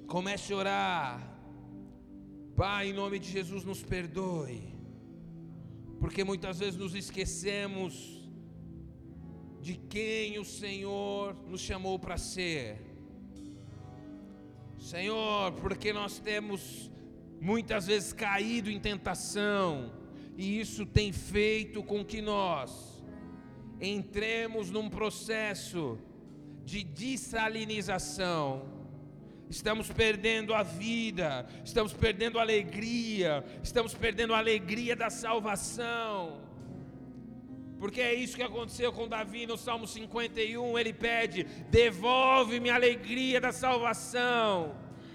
Comece 0.08 0.54
a 0.54 0.56
orar. 0.56 1.38
Pai, 2.56 2.88
em 2.88 2.94
nome 2.94 3.18
de 3.18 3.30
Jesus, 3.30 3.62
nos 3.62 3.82
perdoe. 3.82 4.62
Porque 6.00 6.24
muitas 6.24 6.58
vezes 6.60 6.80
nos 6.80 6.94
esquecemos 6.94 8.17
de 9.60 9.74
quem 9.74 10.38
o 10.38 10.44
Senhor 10.44 11.34
nos 11.46 11.60
chamou 11.60 11.98
para 11.98 12.16
ser. 12.16 12.78
Senhor, 14.78 15.52
porque 15.52 15.92
nós 15.92 16.18
temos 16.18 16.90
muitas 17.40 17.86
vezes 17.86 18.12
caído 18.12 18.70
em 18.70 18.80
tentação, 18.80 19.92
e 20.36 20.60
isso 20.60 20.86
tem 20.86 21.12
feito 21.12 21.82
com 21.82 22.04
que 22.04 22.20
nós 22.20 23.02
entremos 23.80 24.70
num 24.70 24.88
processo 24.88 25.98
de 26.64 26.82
dessalinização 26.82 28.78
estamos 29.50 29.90
perdendo 29.90 30.54
a 30.54 30.62
vida, 30.62 31.46
estamos 31.64 31.92
perdendo 31.92 32.38
a 32.38 32.42
alegria, 32.42 33.44
estamos 33.62 33.94
perdendo 33.94 34.34
a 34.34 34.38
alegria 34.38 34.94
da 34.94 35.10
salvação. 35.10 36.40
Porque 37.78 38.00
é 38.00 38.12
isso 38.12 38.36
que 38.36 38.42
aconteceu 38.42 38.92
com 38.92 39.06
Davi 39.06 39.46
no 39.46 39.56
Salmo 39.56 39.86
51, 39.86 40.78
ele 40.78 40.92
pede: 40.92 41.44
"Devolve-me 41.70 42.70
a 42.70 42.74
alegria 42.74 43.40
da 43.40 43.52
salvação", 43.52 44.74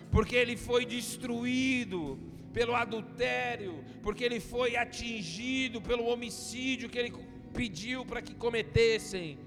porque 0.09 0.35
ele 0.35 0.55
foi 0.55 0.85
destruído 0.85 2.19
pelo 2.53 2.75
adultério, 2.75 3.83
porque 4.01 4.23
ele 4.23 4.39
foi 4.39 4.75
atingido 4.75 5.81
pelo 5.81 6.05
homicídio 6.05 6.89
que 6.89 6.97
ele 6.97 7.13
pediu 7.53 8.05
para 8.05 8.21
que 8.21 8.33
cometessem. 8.33 9.37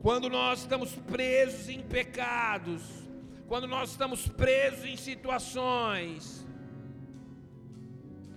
Quando 0.00 0.28
nós 0.28 0.60
estamos 0.60 0.94
presos 0.94 1.68
em 1.68 1.80
pecados, 1.80 2.82
quando 3.46 3.66
nós 3.66 3.90
estamos 3.90 4.28
presos 4.28 4.84
em 4.84 4.96
situações, 4.96 6.43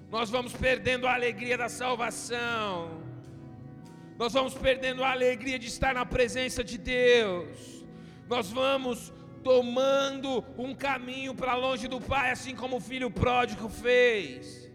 nós 0.09 0.29
vamos 0.29 0.53
perdendo 0.53 1.07
a 1.07 1.13
alegria 1.13 1.57
da 1.57 1.69
salvação, 1.69 3.01
nós 4.17 4.33
vamos 4.33 4.53
perdendo 4.53 5.03
a 5.03 5.11
alegria 5.11 5.59
de 5.59 5.67
estar 5.67 5.93
na 5.93 6.05
presença 6.05 6.63
de 6.63 6.77
Deus, 6.77 7.85
nós 8.27 8.51
vamos 8.51 9.13
tomando 9.43 10.43
um 10.57 10.73
caminho 10.73 11.33
para 11.33 11.55
longe 11.55 11.87
do 11.87 11.99
Pai, 12.01 12.31
assim 12.31 12.55
como 12.55 12.77
o 12.77 12.81
filho 12.81 13.09
pródigo 13.09 13.69
fez. 13.69 14.67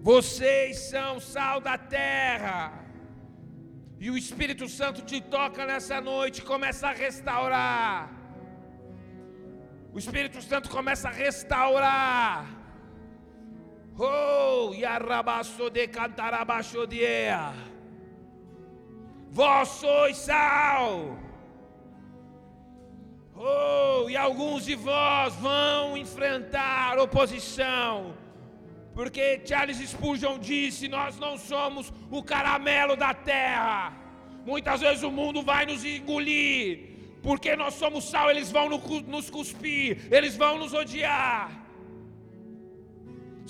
Vocês 0.00 0.78
são 0.90 1.18
sal 1.18 1.60
da 1.60 1.76
terra. 1.78 2.84
E 3.98 4.10
o 4.10 4.18
Espírito 4.18 4.68
Santo 4.68 5.00
te 5.02 5.18
toca 5.18 5.64
nessa 5.64 5.98
noite, 6.00 6.42
começa 6.42 6.88
a 6.88 6.92
restaurar. 6.92 8.23
O 9.94 9.98
Espírito 9.98 10.42
Santo 10.42 10.68
começa 10.68 11.08
a 11.08 11.12
restaurar. 11.12 12.46
Oh, 13.96 14.74
yarrabaço 14.74 15.70
de 15.70 15.86
cantarabaixo 15.86 16.84
de 16.84 17.00
Vós 19.30 19.68
sois 19.68 20.16
sal. 20.16 21.16
Oh, 23.36 24.10
e 24.10 24.16
alguns 24.16 24.64
de 24.64 24.74
vós 24.74 25.32
vão 25.36 25.96
enfrentar 25.96 26.98
oposição. 26.98 28.16
Porque 28.94 29.42
Charles 29.44 29.78
Spurgeon 29.78 30.40
disse: 30.40 30.88
Nós 30.88 31.20
não 31.20 31.38
somos 31.38 31.92
o 32.10 32.20
caramelo 32.20 32.96
da 32.96 33.14
terra. 33.14 33.92
Muitas 34.44 34.80
vezes 34.80 35.04
o 35.04 35.10
mundo 35.12 35.40
vai 35.40 35.64
nos 35.66 35.84
engolir. 35.84 36.93
Porque 37.26 37.50
nós 37.60 37.74
somos 37.82 38.04
sal, 38.12 38.26
eles 38.30 38.50
vão 38.56 38.66
nos 39.14 39.28
cuspir, 39.36 39.90
eles 40.16 40.34
vão 40.42 40.54
nos 40.62 40.72
odiar. 40.82 41.44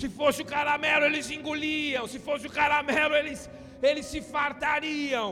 Se 0.01 0.09
fosse 0.19 0.43
o 0.43 0.51
caramelo, 0.55 1.05
eles 1.07 1.29
engoliam. 1.37 2.07
Se 2.13 2.19
fosse 2.29 2.47
o 2.47 2.55
caramelo, 2.61 3.15
eles, 3.21 3.51
eles 3.83 4.07
se 4.07 4.21
fartariam. 4.35 5.29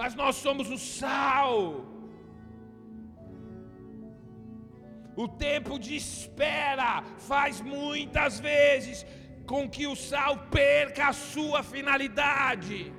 Mas 0.00 0.16
nós 0.20 0.34
somos 0.44 0.68
o 0.76 0.78
sal. 0.78 1.56
O 5.24 5.28
tempo 5.28 5.78
de 5.78 5.94
espera 5.94 7.04
faz 7.30 7.60
muitas 7.60 8.40
vezes 8.40 9.06
com 9.46 9.62
que 9.74 9.86
o 9.86 9.94
sal 9.94 10.34
perca 10.60 11.08
a 11.08 11.12
sua 11.12 11.62
finalidade. 11.62 12.92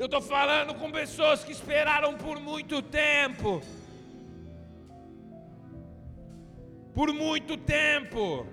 Eu 0.00 0.06
estou 0.06 0.22
falando 0.22 0.72
com 0.80 0.90
pessoas 0.90 1.44
que 1.44 1.52
esperaram 1.52 2.12
por 2.16 2.36
muito 2.40 2.76
tempo. 2.80 3.50
Por 6.94 7.12
muito 7.12 7.54
tempo. 7.58 8.46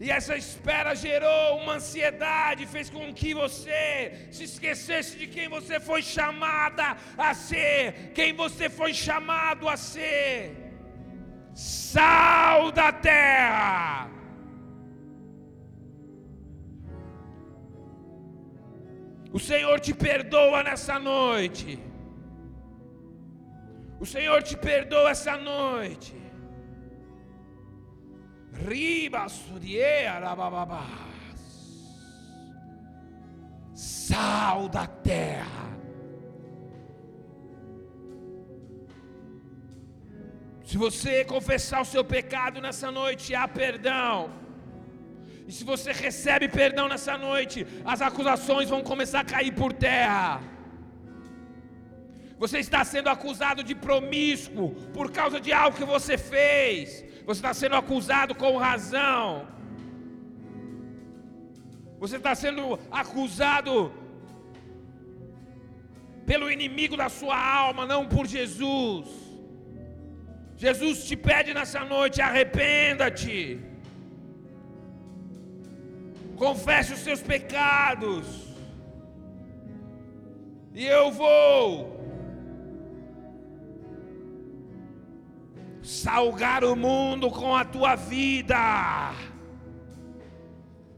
E 0.00 0.08
essa 0.18 0.36
espera 0.36 0.94
gerou 0.94 1.56
uma 1.56 1.72
ansiedade, 1.78 2.64
fez 2.74 2.88
com 2.88 3.12
que 3.12 3.34
você 3.34 4.28
se 4.30 4.44
esquecesse 4.44 5.18
de 5.18 5.26
quem 5.26 5.48
você 5.48 5.80
foi 5.80 6.00
chamada 6.00 6.96
a 7.16 7.34
ser, 7.34 8.12
quem 8.14 8.32
você 8.32 8.70
foi 8.70 8.94
chamado 8.94 9.68
a 9.68 9.76
ser 9.76 10.54
sal 11.56 12.70
da 12.70 12.92
terra. 12.92 14.17
O 19.32 19.38
Senhor 19.38 19.78
te 19.80 19.92
perdoa 19.92 20.62
nessa 20.62 20.98
noite. 20.98 21.78
O 24.00 24.06
Senhor 24.06 24.42
te 24.42 24.56
perdoa 24.56 25.10
essa 25.10 25.36
noite. 25.36 26.16
Riba 28.52 29.26
Sal 33.74 34.68
da 34.68 34.86
terra. 34.86 35.68
Se 40.64 40.76
você 40.76 41.24
confessar 41.24 41.80
o 41.82 41.84
seu 41.84 42.04
pecado 42.04 42.60
nessa 42.60 42.90
noite, 42.90 43.34
há 43.34 43.46
perdão. 43.48 44.47
E 45.48 45.52
se 45.56 45.64
você 45.64 45.90
recebe 46.06 46.46
perdão 46.60 46.86
nessa 46.92 47.14
noite, 47.16 47.66
as 47.92 48.00
acusações 48.08 48.68
vão 48.68 48.82
começar 48.90 49.20
a 49.20 49.30
cair 49.34 49.52
por 49.60 49.72
terra. 49.72 50.42
Você 52.42 52.58
está 52.58 52.84
sendo 52.84 53.08
acusado 53.08 53.62
de 53.68 53.74
promíscuo 53.74 54.66
por 54.96 55.06
causa 55.10 55.40
de 55.40 55.50
algo 55.60 55.78
que 55.78 55.88
você 55.94 56.18
fez. 56.18 57.02
Você 57.28 57.38
está 57.40 57.54
sendo 57.54 57.76
acusado 57.76 58.34
com 58.42 58.58
razão. 58.58 59.48
Você 62.02 62.16
está 62.18 62.34
sendo 62.34 62.78
acusado 63.02 63.74
pelo 66.26 66.50
inimigo 66.56 66.94
da 67.02 67.08
sua 67.08 67.38
alma, 67.64 67.86
não 67.86 68.02
por 68.06 68.26
Jesus. 68.26 69.08
Jesus 70.64 71.04
te 71.08 71.16
pede 71.16 71.52
nessa 71.54 71.82
noite: 71.94 72.20
arrependa-te, 72.20 73.67
confesse 76.38 76.92
os 76.92 77.00
seus 77.00 77.20
pecados, 77.20 78.46
e 80.72 80.86
eu 80.86 81.10
vou 81.10 81.98
salgar 85.82 86.62
o 86.64 86.76
mundo 86.76 87.30
com 87.30 87.54
a 87.54 87.64
tua 87.64 87.96
vida. 87.96 88.56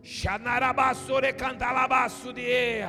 Xanarabassore 0.02 1.32
cantalabasso 1.32 2.32
de 2.32 2.86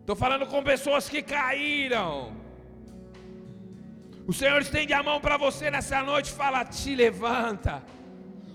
Estou 0.00 0.14
falando 0.16 0.46
com 0.46 0.62
pessoas 0.62 1.08
que 1.08 1.22
caíram. 1.22 2.39
O 4.30 4.32
Senhor 4.32 4.60
estende 4.60 4.92
a 4.92 5.02
mão 5.02 5.18
para 5.20 5.36
você 5.36 5.72
nessa 5.74 6.00
noite 6.10 6.28
e 6.30 6.38
fala: 6.42 6.64
Te 6.64 6.94
levanta. 6.94 7.82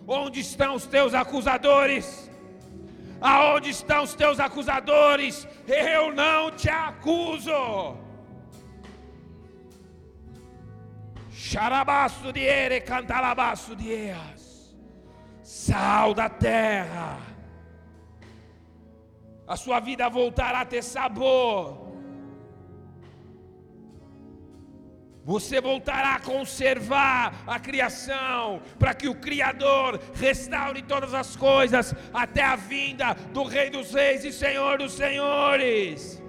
Onde 0.07 0.39
estão 0.39 0.75
os 0.75 0.85
teus 0.85 1.13
acusadores? 1.13 2.31
Aonde 3.19 3.71
estão 3.71 4.03
os 4.03 4.13
teus 4.13 4.39
acusadores? 4.39 5.45
Eu 5.67 6.13
não 6.13 6.49
te 6.51 6.69
acuso. 6.69 7.97
Xarabaço 11.29 12.31
de 12.31 12.45
ere, 12.45 12.79
cantalabaço 12.79 13.75
de 13.75 13.93
eas. 13.93 14.73
Sal 15.43 16.13
da 16.13 16.29
terra 16.29 17.35
a 19.47 19.55
sua 19.55 19.79
vida 19.79 20.09
voltará 20.09 20.61
a 20.61 20.65
ter 20.65 20.83
sabor. 20.83 21.84
Você 25.25 25.59
voltará 25.59 26.15
a 26.15 26.19
conservar 26.19 27.43
a 27.47 27.59
criação, 27.59 28.61
para 28.77 28.93
que 28.93 29.07
o 29.09 29.15
Criador 29.15 29.99
restaure 30.13 30.83
todas 30.83 31.13
as 31.15 31.35
coisas, 31.35 31.95
até 32.13 32.43
a 32.43 32.55
vinda 32.55 33.15
do 33.33 33.43
Rei 33.43 33.71
dos 33.71 33.91
Reis 33.91 34.23
e 34.23 34.31
Senhor 34.31 34.77
dos 34.77 34.93
Senhores. 34.93 36.21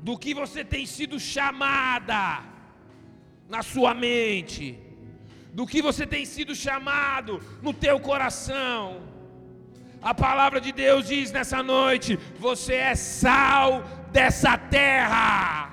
Do 0.00 0.16
que 0.16 0.32
você 0.32 0.64
tem 0.64 0.86
sido 0.86 1.18
chamada 1.18 2.44
na 3.48 3.62
sua 3.62 3.92
mente 3.94 4.88
do 5.58 5.66
que 5.66 5.82
você 5.82 6.06
tem 6.06 6.24
sido 6.24 6.54
chamado 6.54 7.42
no 7.60 7.72
teu 7.74 7.98
coração. 7.98 9.02
A 10.00 10.14
palavra 10.14 10.60
de 10.60 10.72
Deus 10.72 11.08
diz 11.08 11.32
nessa 11.32 11.62
noite: 11.62 12.16
você 12.38 12.74
é 12.74 12.94
sal 12.94 13.82
dessa 14.12 14.56
terra. 14.56 15.72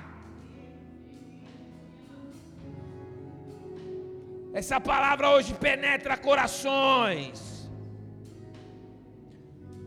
Essa 4.53 4.80
palavra 4.80 5.30
hoje 5.30 5.53
penetra 5.53 6.17
corações. 6.17 7.69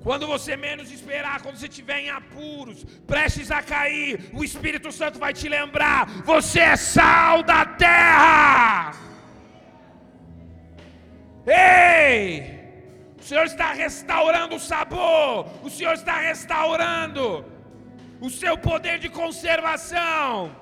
Quando 0.03 0.27
você 0.27 0.57
menos 0.57 0.93
esperar, 0.93 1.43
quando 1.43 1.57
você 1.57 1.67
estiver 1.67 1.99
em 2.01 2.11
apuros, 2.11 2.85
prestes 3.07 3.51
a 3.51 3.61
cair, 3.63 4.31
o 4.33 4.45
Espírito 4.45 4.93
Santo 4.93 5.19
vai 5.19 5.33
te 5.33 5.49
lembrar: 5.49 6.07
você 6.25 6.61
é 6.61 6.77
sal 6.77 7.43
da 7.43 7.65
terra. 7.65 8.93
Ei! 11.47 12.58
O 13.19 13.23
Senhor 13.23 13.45
está 13.45 13.73
restaurando 13.73 14.57
o 14.57 14.61
sabor, 14.61 15.47
o 15.63 15.69
Senhor 15.69 15.95
está 15.95 16.21
restaurando 16.21 17.45
o 18.21 18.31
seu 18.31 18.57
poder 18.57 18.99
de 18.99 19.09
conservação. 19.09 20.55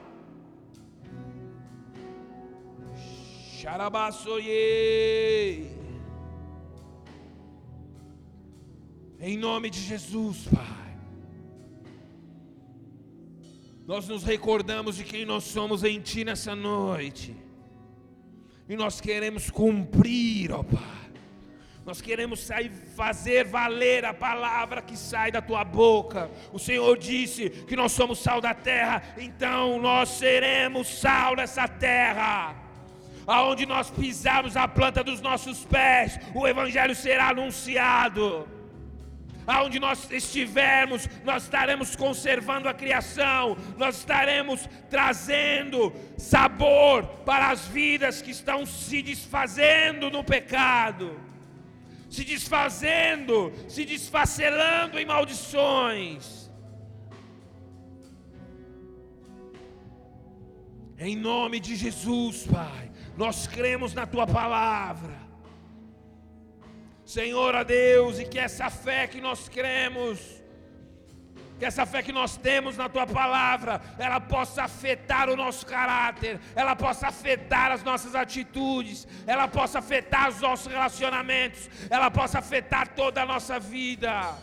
Em 9.20 9.36
nome 9.36 9.70
de 9.70 9.80
Jesus, 9.80 10.46
Pai. 10.46 10.98
Nós 13.86 14.08
nos 14.08 14.24
recordamos 14.24 14.96
de 14.96 15.04
quem 15.04 15.24
nós 15.24 15.44
somos 15.44 15.84
em 15.84 16.00
Ti 16.00 16.24
nessa 16.24 16.54
noite. 16.54 17.34
E 18.68 18.76
nós 18.76 19.00
queremos 19.00 19.50
cumprir, 19.50 20.52
ó 20.52 20.62
Pai. 20.62 21.05
Nós 21.86 22.00
queremos 22.00 22.40
sair, 22.40 22.68
fazer 22.96 23.44
valer 23.44 24.04
a 24.04 24.12
palavra 24.12 24.82
que 24.82 24.96
sai 24.96 25.30
da 25.30 25.40
tua 25.40 25.62
boca. 25.62 26.28
O 26.52 26.58
Senhor 26.58 26.98
disse 26.98 27.48
que 27.48 27.76
nós 27.76 27.92
somos 27.92 28.18
sal 28.18 28.40
da 28.40 28.52
terra, 28.52 29.00
então 29.16 29.80
nós 29.80 30.08
seremos 30.08 30.88
sal 30.88 31.36
nessa 31.36 31.68
terra. 31.68 32.56
aonde 33.24 33.66
nós 33.66 33.88
pisarmos 33.90 34.56
a 34.56 34.66
planta 34.68 35.02
dos 35.02 35.20
nossos 35.20 35.64
pés, 35.64 36.18
o 36.34 36.46
Evangelho 36.46 36.94
será 36.94 37.28
anunciado. 37.28 38.48
Aonde 39.46 39.78
nós 39.78 40.10
estivermos, 40.10 41.08
nós 41.24 41.44
estaremos 41.44 41.94
conservando 41.94 42.68
a 42.68 42.74
criação, 42.74 43.56
nós 43.76 43.98
estaremos 43.98 44.68
trazendo 44.90 45.92
sabor 46.16 47.04
para 47.24 47.50
as 47.50 47.66
vidas 47.68 48.20
que 48.20 48.32
estão 48.32 48.66
se 48.66 49.02
desfazendo 49.02 50.10
no 50.10 50.24
pecado, 50.24 51.25
se 52.16 52.24
desfazendo, 52.24 53.52
se 53.68 53.84
desfacelando 53.84 54.98
em 54.98 55.04
maldições. 55.04 56.50
Em 60.98 61.14
nome 61.14 61.60
de 61.60 61.76
Jesus, 61.76 62.46
Pai, 62.46 62.90
nós 63.18 63.46
cremos 63.46 63.92
na 63.92 64.06
tua 64.06 64.26
palavra. 64.26 65.14
Senhor, 67.04 67.54
a 67.54 67.62
Deus, 67.62 68.18
e 68.18 68.24
que 68.24 68.38
essa 68.38 68.70
fé 68.70 69.06
que 69.06 69.20
nós 69.20 69.46
cremos, 69.50 70.35
que 71.58 71.64
essa 71.64 71.86
fé 71.86 72.02
que 72.02 72.12
nós 72.12 72.36
temos 72.36 72.76
na 72.76 72.88
tua 72.88 73.06
palavra, 73.06 73.80
ela 73.98 74.20
possa 74.20 74.64
afetar 74.64 75.28
o 75.30 75.36
nosso 75.36 75.64
caráter, 75.66 76.38
ela 76.54 76.76
possa 76.76 77.08
afetar 77.08 77.72
as 77.72 77.82
nossas 77.82 78.14
atitudes, 78.14 79.06
ela 79.26 79.48
possa 79.48 79.78
afetar 79.78 80.28
os 80.28 80.40
nossos 80.40 80.66
relacionamentos, 80.66 81.68
ela 81.88 82.10
possa 82.10 82.38
afetar 82.38 82.88
toda 82.88 83.22
a 83.22 83.26
nossa 83.26 83.58
vida. 83.58 84.34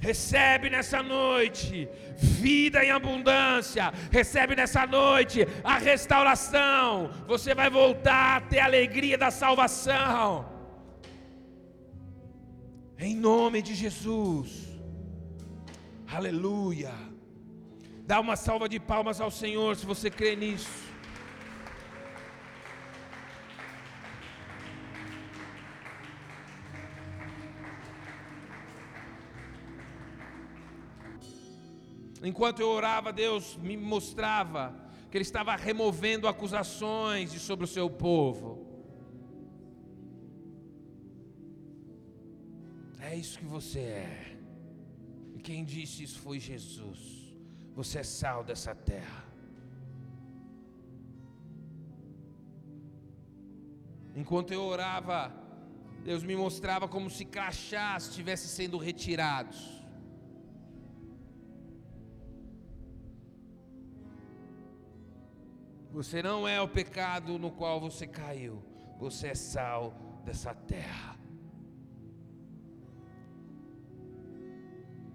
Recebe 0.00 0.70
nessa 0.70 1.02
noite 1.02 1.88
vida 2.18 2.84
em 2.84 2.90
abundância. 2.90 3.92
Recebe 4.12 4.54
nessa 4.54 4.86
noite 4.86 5.46
a 5.64 5.78
restauração. 5.78 7.10
Você 7.26 7.54
vai 7.54 7.68
voltar 7.68 8.36
a 8.36 8.40
ter 8.40 8.60
a 8.60 8.64
alegria 8.64 9.18
da 9.18 9.30
salvação. 9.30 10.46
Em 12.98 13.14
nome 13.14 13.60
de 13.62 13.74
Jesus. 13.74 14.67
Aleluia. 16.10 16.94
Dá 18.06 18.18
uma 18.18 18.34
salva 18.34 18.66
de 18.66 18.80
palmas 18.80 19.20
ao 19.20 19.30
Senhor 19.30 19.76
se 19.76 19.84
você 19.84 20.10
crê 20.10 20.34
nisso. 20.34 20.88
Enquanto 32.22 32.60
eu 32.60 32.68
orava, 32.68 33.12
Deus 33.12 33.56
me 33.56 33.76
mostrava 33.76 34.74
que 35.10 35.16
Ele 35.18 35.22
estava 35.22 35.54
removendo 35.56 36.26
acusações 36.26 37.30
de 37.32 37.38
sobre 37.38 37.64
o 37.64 37.68
seu 37.68 37.90
povo. 37.90 38.66
É 42.98 43.14
isso 43.14 43.38
que 43.38 43.44
você 43.44 43.80
é. 43.80 44.27
Quem 45.48 45.64
disse 45.64 46.02
isso 46.02 46.18
foi 46.18 46.38
Jesus. 46.38 47.00
Você 47.74 48.00
é 48.00 48.02
sal 48.02 48.44
dessa 48.44 48.74
terra. 48.74 49.24
Enquanto 54.14 54.52
eu 54.52 54.62
orava, 54.62 55.32
Deus 56.04 56.22
me 56.22 56.36
mostrava 56.36 56.86
como 56.86 57.08
se 57.08 57.24
crachás 57.24 58.08
estivessem 58.08 58.48
sendo 58.48 58.76
retirados. 58.76 59.58
Você 65.90 66.22
não 66.22 66.46
é 66.46 66.60
o 66.60 66.68
pecado 66.68 67.38
no 67.38 67.50
qual 67.50 67.80
você 67.80 68.06
caiu. 68.06 68.62
Você 68.98 69.28
é 69.28 69.34
sal 69.34 69.94
dessa 70.26 70.54
terra. 70.54 71.17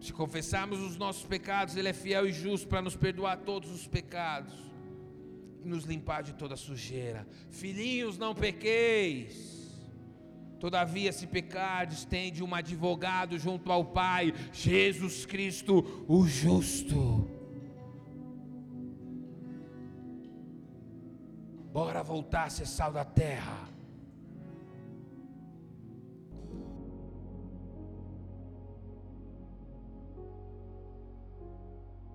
Se 0.03 0.11
confessarmos 0.11 0.81
os 0.81 0.97
nossos 0.97 1.23
pecados, 1.23 1.77
Ele 1.77 1.87
é 1.87 1.93
fiel 1.93 2.27
e 2.27 2.33
justo 2.33 2.67
para 2.67 2.81
nos 2.81 2.93
perdoar 2.93 3.37
todos 3.37 3.71
os 3.71 3.87
pecados 3.87 4.53
e 5.63 5.65
nos 5.65 5.85
limpar 5.85 6.23
de 6.23 6.33
toda 6.33 6.57
sujeira. 6.57 7.25
Filhinhos, 7.49 8.17
não 8.17 8.35
pequeis. 8.35 9.71
Todavia, 10.59 11.13
se 11.13 11.25
pecardes, 11.25 12.03
tende 12.03 12.43
um 12.43 12.53
advogado 12.53 13.39
junto 13.39 13.71
ao 13.71 13.85
Pai, 13.85 14.33
Jesus 14.51 15.25
Cristo, 15.25 16.05
o 16.05 16.27
justo. 16.27 17.25
Bora 21.71 22.03
voltar 22.03 22.47
a 22.47 22.49
ser 22.49 22.67
sal 22.67 22.91
da 22.91 23.05
terra. 23.05 23.69